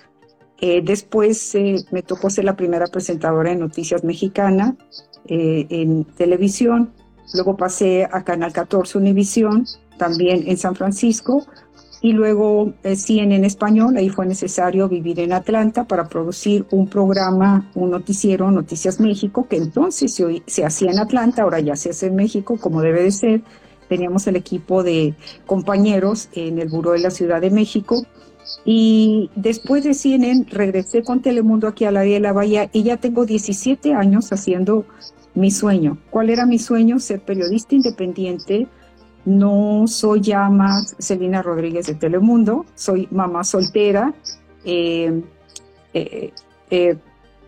después 0.61 1.57
me 1.90 2.03
tocó 2.03 2.29
ser 2.29 2.45
la 2.45 2.57
primera 2.57 2.88
presentadora 2.88 3.49
de 3.49 3.57
Noticias 3.57 4.05
Mexicana 4.05 4.77
en 5.27 6.05
televisión. 6.05 6.90
Luego 7.33 7.57
pasé 7.57 8.05
a 8.05 8.23
Canal 8.25 8.53
14 8.53 8.99
Univisión, 8.99 9.64
también 9.97 10.45
en 10.47 10.59
San 10.59 10.75
Francisco 10.75 11.47
y 12.02 12.12
luego 12.12 12.72
eh, 12.82 12.96
en 13.08 13.44
español, 13.44 13.96
ahí 13.96 14.08
fue 14.08 14.26
necesario 14.26 14.88
vivir 14.88 15.20
en 15.20 15.32
Atlanta 15.32 15.84
para 15.84 16.08
producir 16.08 16.64
un 16.70 16.88
programa, 16.88 17.70
un 17.74 17.90
noticiero, 17.90 18.50
Noticias 18.50 19.00
México, 19.00 19.46
que 19.48 19.56
entonces 19.56 20.14
se, 20.14 20.42
se 20.46 20.64
hacía 20.64 20.90
en 20.90 20.98
Atlanta, 20.98 21.42
ahora 21.42 21.60
ya 21.60 21.76
se 21.76 21.90
hace 21.90 22.06
en 22.06 22.16
México, 22.16 22.56
como 22.58 22.80
debe 22.80 23.02
de 23.02 23.10
ser. 23.10 23.42
Teníamos 23.88 24.26
el 24.28 24.36
equipo 24.36 24.82
de 24.82 25.14
compañeros 25.46 26.28
en 26.32 26.58
el 26.58 26.68
Buró 26.68 26.92
de 26.92 27.00
la 27.00 27.10
Ciudad 27.10 27.40
de 27.40 27.50
México. 27.50 28.06
Y 28.64 29.30
después 29.36 29.84
de 29.84 29.94
CNN 29.94 30.46
regresé 30.50 31.02
con 31.02 31.20
Telemundo 31.20 31.68
aquí 31.68 31.84
a 31.84 31.90
la 31.90 32.00
de 32.00 32.18
la 32.20 32.32
Bahía 32.32 32.70
y 32.72 32.82
ya 32.82 32.96
tengo 32.96 33.26
17 33.26 33.92
años 33.94 34.32
haciendo 34.32 34.86
mi 35.34 35.50
sueño. 35.50 35.98
¿Cuál 36.10 36.30
era 36.30 36.46
mi 36.46 36.58
sueño? 36.58 36.98
Ser 36.98 37.20
periodista 37.20 37.74
independiente, 37.74 38.66
no 39.24 39.87
soy 39.87 40.20
ya 40.20 40.48
más 40.48 40.96
Rodríguez 41.42 41.87
de 41.87 41.94
Telemundo, 41.94 42.64
soy 42.74 43.09
mamá 43.11 43.44
soltera. 43.44 44.14
Eh, 44.64 45.22
eh, 45.94 46.33
eh, 46.70 46.96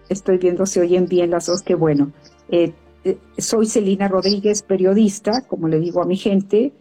estoy 0.09 0.39
viendo 0.39 0.67
si 0.67 0.81
oyen 0.81 1.07
bien 1.07 1.31
las 1.31 1.47
dos, 1.47 1.63
que 1.63 1.75
bueno. 1.75 2.13
soy 3.39 3.67
Celina 3.67 4.09
Rodríguez, 4.09 4.63
periodista, 4.63 5.43
como 5.43 5.69
le 5.69 5.81
digo 5.81 6.03
a 6.03 6.07
mi 6.07 6.17
gente. 6.17 6.73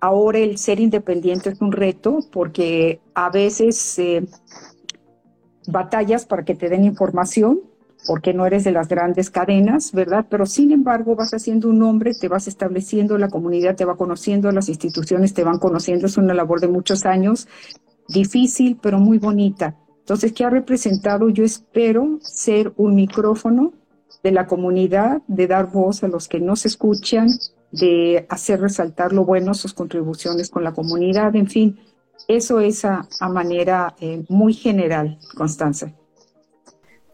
Ahora 0.00 0.38
el 0.38 0.58
ser 0.58 0.80
independiente 0.80 1.50
es 1.50 1.60
un 1.60 1.72
reto 1.72 2.20
porque 2.30 3.00
a 3.14 3.30
veces 3.30 4.00
batallas 5.66 6.26
para 6.26 6.44
que 6.44 6.54
te 6.54 6.68
den 6.68 6.84
información, 6.84 7.60
porque 8.06 8.34
no 8.34 8.46
eres 8.46 8.64
de 8.64 8.72
las 8.72 8.88
grandes 8.88 9.30
cadenas, 9.30 9.92
¿verdad? 9.92 10.26
Pero 10.28 10.46
sin 10.46 10.72
embargo 10.72 11.16
vas 11.16 11.34
haciendo 11.34 11.68
un 11.68 11.78
nombre, 11.78 12.12
te 12.14 12.28
vas 12.28 12.48
estableciendo, 12.48 13.18
la 13.18 13.28
comunidad 13.28 13.76
te 13.76 13.84
va 13.84 13.96
conociendo, 13.96 14.50
las 14.52 14.68
instituciones 14.68 15.34
te 15.34 15.44
van 15.44 15.58
conociendo, 15.58 16.06
es 16.06 16.16
una 16.16 16.34
labor 16.34 16.60
de 16.60 16.68
muchos 16.68 17.06
años, 17.06 17.48
difícil, 18.08 18.78
pero 18.80 18.98
muy 18.98 19.18
bonita. 19.18 19.76
Entonces, 19.98 20.32
¿qué 20.32 20.44
ha 20.44 20.50
representado? 20.50 21.28
Yo 21.28 21.44
espero 21.44 22.18
ser 22.22 22.72
un 22.76 22.94
micrófono 22.94 23.72
de 24.22 24.32
la 24.32 24.46
comunidad, 24.46 25.22
de 25.26 25.46
dar 25.46 25.70
voz 25.70 26.04
a 26.04 26.08
los 26.08 26.28
que 26.28 26.40
no 26.40 26.56
se 26.56 26.68
escuchan, 26.68 27.28
de 27.72 28.26
hacer 28.28 28.60
resaltar 28.60 29.12
lo 29.12 29.24
bueno, 29.24 29.54
sus 29.54 29.74
contribuciones 29.74 30.50
con 30.50 30.64
la 30.64 30.72
comunidad, 30.72 31.34
en 31.34 31.48
fin, 31.48 31.78
eso 32.28 32.60
es 32.60 32.84
a, 32.84 33.06
manera 33.28 33.94
eh, 34.00 34.24
muy 34.28 34.54
general, 34.54 35.18
Constanza. 35.36 35.92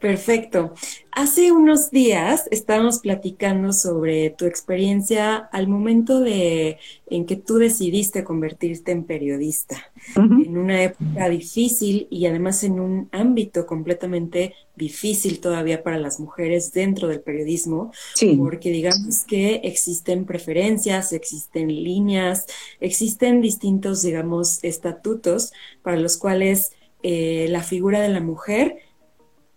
Perfecto. 0.03 0.75
Hace 1.13 1.53
unos 1.53 1.93
días 1.93 2.49
estábamos 2.51 2.99
platicando 2.99 3.73
sobre 3.73 4.31
tu 4.31 4.47
experiencia 4.47 5.37
al 5.37 5.69
momento 5.69 6.19
de 6.19 6.79
en 7.07 7.25
que 7.25 7.37
tú 7.37 7.59
decidiste 7.59 8.25
convertirte 8.25 8.91
en 8.91 9.05
periodista, 9.05 9.93
en 10.17 10.59
una 10.59 10.83
época 10.83 11.29
difícil 11.29 12.09
y 12.11 12.27
además 12.27 12.65
en 12.65 12.81
un 12.81 13.09
ámbito 13.13 13.65
completamente 13.65 14.57
difícil 14.75 15.39
todavía 15.39 15.85
para 15.85 15.99
las 15.99 16.19
mujeres 16.19 16.73
dentro 16.73 17.07
del 17.07 17.21
periodismo, 17.21 17.93
porque 18.39 18.71
digamos 18.71 19.23
que 19.25 19.61
existen 19.63 20.25
preferencias, 20.25 21.13
existen 21.13 21.69
líneas, 21.69 22.47
existen 22.81 23.41
distintos, 23.41 24.03
digamos, 24.03 24.65
estatutos 24.65 25.53
para 25.83 25.97
los 25.97 26.17
cuales 26.17 26.73
eh, 27.05 27.47
la 27.51 27.63
figura 27.63 28.01
de 28.01 28.09
la 28.09 28.21
mujer 28.21 28.79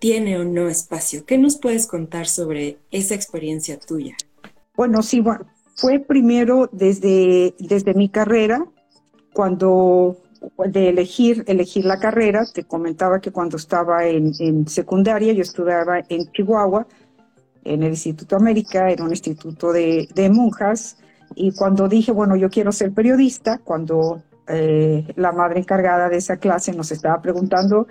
tiene 0.06 0.38
o 0.38 0.46
no 0.46 0.70
espacio. 0.70 1.26
¿Qué 1.26 1.40
nos 1.40 1.58
puedes 1.58 1.88
contar 1.88 2.28
sobre 2.28 2.78
esa 2.92 3.16
experiencia 3.16 3.80
tuya? 3.80 4.16
Bueno, 4.78 5.02
sí, 5.02 5.24
fue 5.74 5.98
primero 5.98 6.70
desde, 6.72 7.56
desde 7.58 7.96
mi 7.96 8.10
carrera, 8.10 8.64
cuando 9.34 10.18
de 10.68 10.90
elegir, 10.90 11.44
elegir 11.48 11.86
la 11.86 11.98
carrera, 11.98 12.46
te 12.46 12.66
comentaba 12.66 13.20
que 13.20 13.32
cuando 13.32 13.58
estaba 13.58 14.06
en, 14.06 14.32
en 14.38 14.68
secundaria, 14.68 15.34
yo 15.34 15.42
estudiaba 15.42 16.02
en 16.08 16.32
Chihuahua, 16.32 16.86
en 17.64 17.82
el 17.82 17.90
Instituto 17.90 18.36
América, 18.36 18.92
era 18.92 19.04
un 19.04 19.10
instituto 19.10 19.74
de, 19.74 20.08
de 20.14 20.30
monjas, 20.30 20.98
y 21.34 21.52
cuando 21.52 21.88
dije, 21.88 22.12
bueno, 22.12 22.36
yo 22.36 22.52
quiero 22.52 22.72
ser 22.72 22.92
periodista, 22.92 23.58
cuando 23.58 24.22
eh, 24.48 25.08
la 25.16 25.32
madre 25.32 25.62
encargada 25.62 26.10
de 26.10 26.18
esa 26.18 26.38
clase 26.38 26.74
nos 26.74 26.92
estaba 26.92 27.20
preguntando, 27.24 27.88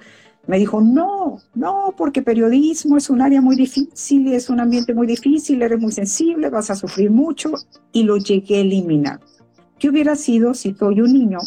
me 0.46 0.58
dijo, 0.58 0.80
no, 0.80 1.38
no, 1.54 1.94
porque 1.96 2.22
periodismo 2.22 2.96
es 2.96 3.08
un 3.10 3.22
área 3.22 3.40
muy 3.40 3.56
difícil, 3.56 4.32
es 4.32 4.50
un 4.50 4.60
ambiente 4.60 4.94
muy 4.94 5.06
difícil, 5.06 5.62
eres 5.62 5.80
muy 5.80 5.92
sensible, 5.92 6.50
vas 6.50 6.70
a 6.70 6.74
sufrir 6.74 7.10
mucho, 7.10 7.52
y 7.92 8.02
lo 8.02 8.18
llegué 8.18 8.58
a 8.58 8.60
eliminar. 8.60 9.20
¿Qué 9.78 9.88
hubiera 9.88 10.16
sido 10.16 10.54
si 10.54 10.74
soy 10.74 11.00
un 11.00 11.12
niño 11.12 11.38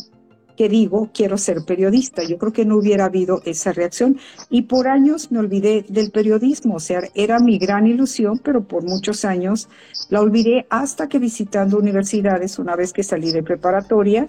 que 0.56 0.68
digo, 0.68 1.10
quiero 1.14 1.38
ser 1.38 1.64
periodista? 1.66 2.24
Yo 2.24 2.38
creo 2.38 2.52
que 2.52 2.66
no 2.66 2.78
hubiera 2.78 3.06
habido 3.06 3.42
esa 3.46 3.72
reacción. 3.72 4.18
Y 4.50 4.64
por 4.64 4.88
años 4.88 5.32
me 5.32 5.40
olvidé 5.40 5.86
del 5.88 6.12
periodismo, 6.12 6.76
o 6.76 6.80
sea, 6.80 7.02
era 7.14 7.40
mi 7.40 7.60
gran 7.60 7.88
ilusión, 7.88 8.40
pero 8.40 8.68
por 8.68 8.84
muchos 8.84 9.24
años 9.24 9.70
la 10.10 10.22
olvidé 10.22 10.66
hasta 10.70 11.08
que 11.08 11.20
visitando 11.20 11.78
universidades, 11.78 12.60
una 12.60 12.76
vez 12.76 12.92
que 12.92 13.04
salí 13.04 13.32
de 13.32 13.44
preparatoria, 13.44 14.28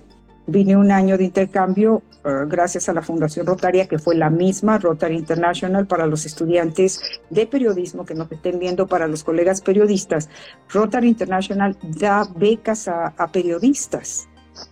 Vine 0.51 0.79
un 0.79 0.91
año 0.91 1.19
de 1.19 1.25
intercambio 1.25 2.03
eh, 2.25 2.47
gracias 2.47 2.89
a 2.89 2.95
la 2.95 3.03
Fundación 3.03 3.45
Rotaria, 3.45 3.87
que 3.87 3.99
fue 3.99 4.17
la 4.17 4.31
misma, 4.31 4.79
Rotary 4.79 5.15
International, 5.15 5.87
para 5.87 6.07
los 6.07 6.25
estudiantes 6.25 7.03
de 7.29 7.47
periodismo 7.47 8.07
que 8.07 8.15
nos 8.15 8.33
estén 8.33 8.59
viendo, 8.59 8.87
para 8.87 9.07
los 9.07 9.25
colegas 9.25 9.61
periodistas. 9.61 10.31
Rotary 10.73 11.09
International 11.09 11.77
da 11.83 12.27
becas 12.35 12.89
a, 12.89 13.13
periodistas, 13.31 14.27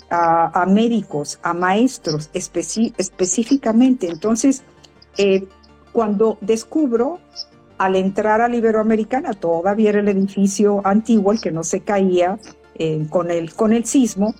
a, 0.08 0.64
médicos, 0.66 1.38
a 1.42 1.52
maestros 1.52 2.30
específicamente. 2.32 4.08
Entonces, 4.08 4.62
eh, 5.18 5.46
cuando 5.92 6.38
descubro 6.40 7.18
al 7.76 7.96
entrar 7.96 8.40
a 8.40 8.48
la 8.48 8.56
Iberoamericana, 8.56 9.34
todavía 9.34 9.90
era 9.90 10.00
el 10.00 10.08
edificio 10.08 10.80
antiguo, 10.86 11.32
el 11.32 11.40
que 11.42 11.50
no 11.50 11.62
se 11.64 11.80
caía 11.80 12.38
eh, 12.78 13.06
con, 13.10 13.30
el, 13.30 13.52
con 13.52 13.74
el 13.74 13.84
sismo, 13.84 14.34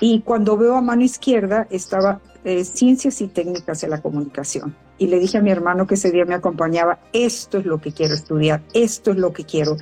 y 0.00 0.20
cuando 0.20 0.56
veo 0.56 0.76
a 0.76 0.80
mano 0.80 1.02
izquierda 1.02 1.66
estaba 1.70 2.20
eh, 2.44 2.64
Ciencias 2.64 3.20
y 3.20 3.28
Técnicas 3.28 3.80
de 3.80 3.88
la 3.88 4.02
Comunicación. 4.02 4.76
Y 4.98 5.06
le 5.06 5.18
dije 5.18 5.38
a 5.38 5.42
mi 5.42 5.50
hermano 5.50 5.86
que 5.86 5.94
ese 5.94 6.10
día 6.10 6.24
me 6.24 6.34
acompañaba, 6.34 6.98
esto 7.12 7.58
es 7.58 7.66
lo 7.66 7.80
que 7.80 7.92
quiero 7.92 8.14
estudiar, 8.14 8.62
esto 8.74 9.10
es 9.10 9.16
lo 9.16 9.32
que 9.32 9.44
quiero. 9.44 9.76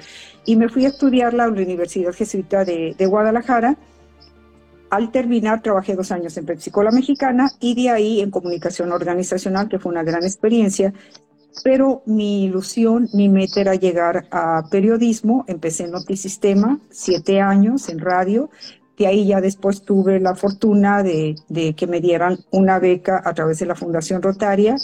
Y 0.46 0.57
me 0.57 0.68
fui 0.68 0.85
a 0.85 0.88
estudiarla 0.88 1.44
a 1.44 1.46
la 1.48 1.62
Universidad 1.62 2.12
Jesuita 2.12 2.64
de, 2.64 2.94
de 2.96 3.07
Guadalajara. 3.07 3.76
Al 4.90 5.11
terminar, 5.11 5.62
trabajé 5.62 5.96
dos 5.96 6.12
años 6.12 6.37
en 6.37 6.46
Pepsi-Cola 6.46 6.90
Mexicana 6.90 7.50
y 7.61 7.74
de 7.74 7.90
ahí 7.90 8.20
en 8.20 8.31
comunicación 8.31 8.92
organizacional, 8.92 9.68
que 9.68 9.78
fue 9.78 9.90
una 9.90 10.02
gran 10.02 10.22
experiencia. 10.22 10.92
Pero 11.64 12.02
mi 12.07 12.44
ilusión, 12.44 13.09
mi 13.12 13.28
meta 13.28 13.61
era 13.61 13.74
llegar 13.74 14.26
a 14.31 14.62
periodismo. 14.70 15.44
Empecé 15.48 15.85
en 15.85 15.92
Notisistema, 15.92 16.78
siete 16.90 17.40
años 17.40 17.88
en 17.88 17.98
radio, 17.98 18.50
de 19.02 19.08
ahí 19.08 19.26
ya 19.26 19.40
después 19.40 19.82
tuve 19.82 20.20
la 20.20 20.36
fortuna 20.36 21.02
de, 21.02 21.34
que 21.76 21.86
me 21.88 22.00
dieran 22.00 22.38
una 22.52 22.78
beca 22.78 23.20
a 23.24 23.34
través 23.34 23.58
de 23.58 23.66
la 23.66 23.74
Fundación 23.74 24.22
Rotaria 24.22 24.76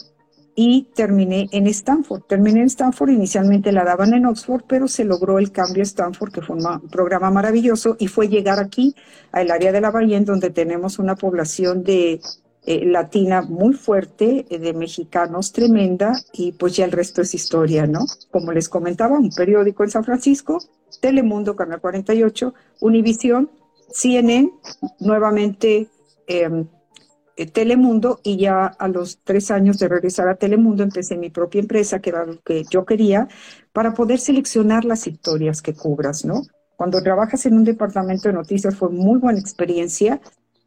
y 0.56 0.88
terminé 0.96 1.46
en 1.52 1.68
Stanford. 1.68 2.22
Terminé 2.22 2.62
en 2.62 2.66
Stanford, 2.66 3.10
inicialmente 3.10 3.70
la 3.70 3.84
daban 3.84 4.14
en 4.14 4.26
Oxford, 4.26 4.64
pero 4.66 4.88
se 4.88 5.04
logró 5.04 5.38
el 5.38 5.52
cambio 5.52 5.82
a 5.82 5.84
Stanford, 5.84 6.32
que 6.32 6.42
fue 6.42 6.56
un 6.56 6.88
programa 6.88 7.30
maravilloso, 7.30 7.94
y 8.00 8.08
fue 8.08 8.28
llegar 8.28 8.58
aquí, 8.58 8.96
al 9.30 9.52
área 9.52 9.70
de 9.70 9.80
la 9.80 9.92
Bahía, 9.92 10.16
en 10.16 10.24
donde 10.24 10.50
tenemos 10.50 10.98
una 10.98 11.14
población 11.14 11.84
de 11.84 12.20
eh, 12.66 12.86
latina 12.86 13.42
muy 13.42 13.74
fuerte, 13.74 14.46
eh, 14.50 14.58
de 14.58 14.74
mexicanos 14.74 15.52
tremenda, 15.52 16.12
y 16.32 16.50
pues 16.50 16.74
ya 16.74 16.86
el 16.86 16.90
resto 16.90 17.22
es 17.22 17.34
historia, 17.34 17.86
¿no? 17.86 18.00
Como 18.32 18.50
les 18.50 18.68
comentaba, 18.68 19.16
un 19.16 19.30
periódico 19.30 19.84
en 19.84 19.90
San 19.90 20.02
Francisco, 20.02 20.58
Telemundo, 21.00 21.54
Canal 21.54 21.80
48, 21.80 22.52
Univisión, 22.80 23.48
CNN, 23.90 24.50
nuevamente 25.00 25.88
em, 26.26 26.66
eh, 27.36 27.46
Telemundo, 27.46 28.20
y 28.22 28.36
ya 28.36 28.66
a 28.66 28.88
los 28.88 29.20
tres 29.22 29.50
años 29.50 29.78
de 29.78 29.88
regresar 29.88 30.28
a 30.28 30.36
Telemundo 30.36 30.82
empecé 30.82 31.16
mi 31.16 31.30
propia 31.30 31.60
empresa, 31.60 32.00
que 32.00 32.10
era 32.10 32.24
lo 32.24 32.40
que 32.40 32.64
yo 32.70 32.84
quería, 32.84 33.28
para 33.72 33.94
poder 33.94 34.18
seleccionar 34.18 34.84
las 34.84 35.06
historias 35.06 35.62
que 35.62 35.74
cubras, 35.74 36.24
¿no? 36.24 36.42
Cuando 36.76 37.02
trabajas 37.02 37.44
en 37.46 37.54
un 37.54 37.64
departamento 37.64 38.28
de 38.28 38.34
noticias 38.34 38.76
fue 38.76 38.88
muy 38.90 39.18
buena 39.18 39.40
experiencia, 39.40 40.20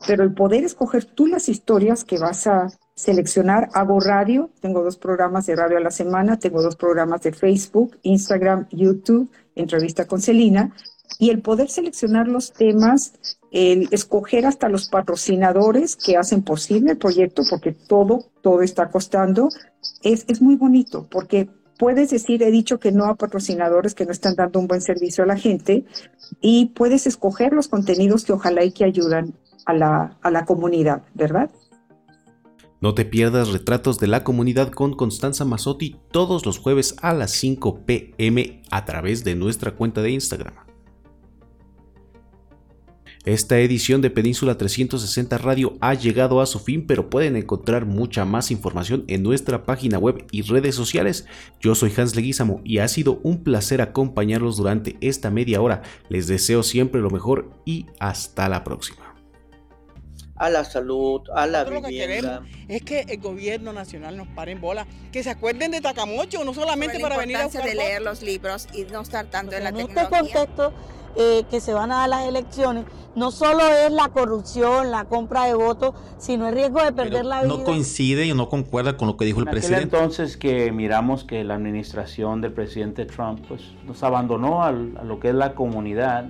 pero 0.07 0.23
el 0.23 0.33
poder 0.33 0.63
escoger 0.63 1.05
tú 1.05 1.27
las 1.27 1.47
historias 1.47 2.03
que 2.03 2.17
vas 2.17 2.47
a 2.47 2.67
seleccionar, 2.95 3.69
hago 3.73 3.99
radio, 3.99 4.49
tengo 4.59 4.83
dos 4.83 4.97
programas 4.97 5.45
de 5.45 5.55
radio 5.55 5.77
a 5.77 5.81
la 5.81 5.91
semana, 5.91 6.37
tengo 6.37 6.61
dos 6.61 6.75
programas 6.75 7.21
de 7.21 7.31
Facebook, 7.31 7.97
Instagram, 8.03 8.67
YouTube, 8.71 9.29
entrevista 9.55 10.05
con 10.05 10.21
Celina, 10.21 10.73
y 11.21 11.29
el 11.29 11.43
poder 11.43 11.69
seleccionar 11.69 12.27
los 12.27 12.51
temas, 12.51 13.13
el 13.51 13.87
escoger 13.91 14.47
hasta 14.47 14.69
los 14.69 14.89
patrocinadores 14.89 15.95
que 15.95 16.17
hacen 16.17 16.41
posible 16.41 16.93
el 16.93 16.97
proyecto, 16.97 17.43
porque 17.47 17.73
todo, 17.73 18.25
todo 18.41 18.63
está 18.63 18.89
costando, 18.89 19.49
es, 20.01 20.25
es 20.27 20.41
muy 20.41 20.55
bonito, 20.55 21.07
porque 21.11 21.47
puedes 21.77 22.09
decir, 22.09 22.41
he 22.41 22.49
dicho 22.49 22.79
que 22.79 22.91
no 22.91 23.05
a 23.05 23.13
patrocinadores 23.13 23.93
que 23.93 24.07
no 24.07 24.11
están 24.11 24.35
dando 24.35 24.59
un 24.59 24.65
buen 24.65 24.81
servicio 24.81 25.23
a 25.23 25.27
la 25.27 25.37
gente, 25.37 25.85
y 26.41 26.71
puedes 26.73 27.05
escoger 27.05 27.53
los 27.53 27.67
contenidos 27.67 28.25
que 28.25 28.33
ojalá 28.33 28.63
y 28.63 28.71
que 28.71 28.85
ayudan 28.85 29.35
a 29.67 29.73
la, 29.75 30.17
a 30.23 30.31
la 30.31 30.45
comunidad, 30.45 31.03
¿verdad? 31.13 31.51
No 32.79 32.95
te 32.95 33.05
pierdas 33.05 33.49
retratos 33.49 33.99
de 33.99 34.07
la 34.07 34.23
comunidad 34.23 34.71
con 34.71 34.95
Constanza 34.95 35.45
Mazzotti 35.45 35.97
todos 36.09 36.47
los 36.47 36.57
jueves 36.57 36.95
a 37.03 37.13
las 37.13 37.29
5 37.29 37.85
pm 37.85 38.63
a 38.71 38.85
través 38.85 39.23
de 39.23 39.35
nuestra 39.35 39.75
cuenta 39.75 40.01
de 40.01 40.09
Instagram. 40.09 40.70
Esta 43.23 43.59
edición 43.59 44.01
de 44.01 44.09
Península 44.09 44.57
360 44.57 45.37
Radio 45.37 45.77
ha 45.79 45.93
llegado 45.93 46.41
a 46.41 46.47
su 46.47 46.57
fin, 46.57 46.87
pero 46.87 47.11
pueden 47.11 47.35
encontrar 47.35 47.85
mucha 47.85 48.25
más 48.25 48.49
información 48.49 49.05
en 49.07 49.21
nuestra 49.21 49.63
página 49.63 49.99
web 49.99 50.25
y 50.31 50.41
redes 50.41 50.73
sociales. 50.73 51.27
Yo 51.59 51.75
soy 51.75 51.93
Hans 51.95 52.15
Leguizamo 52.15 52.61
y 52.63 52.79
ha 52.79 52.87
sido 52.87 53.19
un 53.21 53.43
placer 53.43 53.79
acompañarlos 53.79 54.57
durante 54.57 54.97
esta 55.01 55.29
media 55.29 55.61
hora. 55.61 55.83
Les 56.09 56.25
deseo 56.25 56.63
siempre 56.63 56.99
lo 56.99 57.11
mejor 57.11 57.51
y 57.63 57.85
hasta 57.99 58.49
la 58.49 58.63
próxima. 58.63 59.13
A 60.35 60.49
la 60.49 60.65
salud, 60.65 61.21
a 61.35 61.45
la 61.45 61.63
vivienda. 61.63 61.79
Lo 61.79 61.87
que 61.87 61.95
queremos 61.95 62.49
es 62.67 62.81
que 62.81 63.01
el 63.01 63.19
gobierno 63.19 63.71
nacional 63.71 64.17
nos 64.17 64.29
pare 64.29 64.53
en 64.53 64.61
bola, 64.61 64.87
que 65.11 65.21
se 65.21 65.29
acuerden 65.29 65.69
de 65.69 65.81
Tacamocho, 65.81 66.43
no 66.43 66.55
solamente 66.55 66.99
para 66.99 67.17
venir 67.17 67.37
a 67.37 67.43
buscar 67.43 67.65
de 67.65 67.75
leer 67.75 68.01
los 68.01 68.23
libros 68.23 68.67
y 68.73 68.85
no 68.85 69.01
estar 69.01 69.27
tanto 69.27 69.55
en 69.55 69.63
la 69.63 69.69
en 69.69 69.81
Este 69.81 69.93
contexto, 69.93 70.73
eh, 71.15 71.43
que 71.49 71.59
se 71.59 71.73
van 71.73 71.91
a 71.91 71.97
dar 71.97 72.09
las 72.09 72.27
elecciones, 72.27 72.85
no 73.15 73.31
solo 73.31 73.67
es 73.67 73.91
la 73.91 74.09
corrupción, 74.09 74.91
la 74.91 75.05
compra 75.05 75.45
de 75.45 75.53
votos, 75.53 75.95
sino 76.17 76.47
el 76.47 76.55
riesgo 76.55 76.83
de 76.83 76.91
perder 76.93 77.25
la 77.25 77.43
vida. 77.43 77.55
No 77.55 77.63
coincide 77.63 78.25
y 78.25 78.33
no 78.33 78.49
concuerda 78.49 78.97
con 78.97 79.07
lo 79.07 79.17
que 79.17 79.25
dijo 79.25 79.39
el 79.39 79.47
presidente. 79.47 79.83
entonces 79.83 80.37
que 80.37 80.71
miramos 80.71 81.23
que 81.23 81.43
la 81.43 81.55
administración 81.55 82.41
del 82.41 82.53
presidente 82.53 83.05
Trump 83.05 83.39
pues, 83.47 83.61
nos 83.85 84.01
abandonó 84.03 84.63
a 84.63 84.71
lo 84.71 85.19
que 85.19 85.29
es 85.29 85.35
la 85.35 85.55
comunidad. 85.55 86.25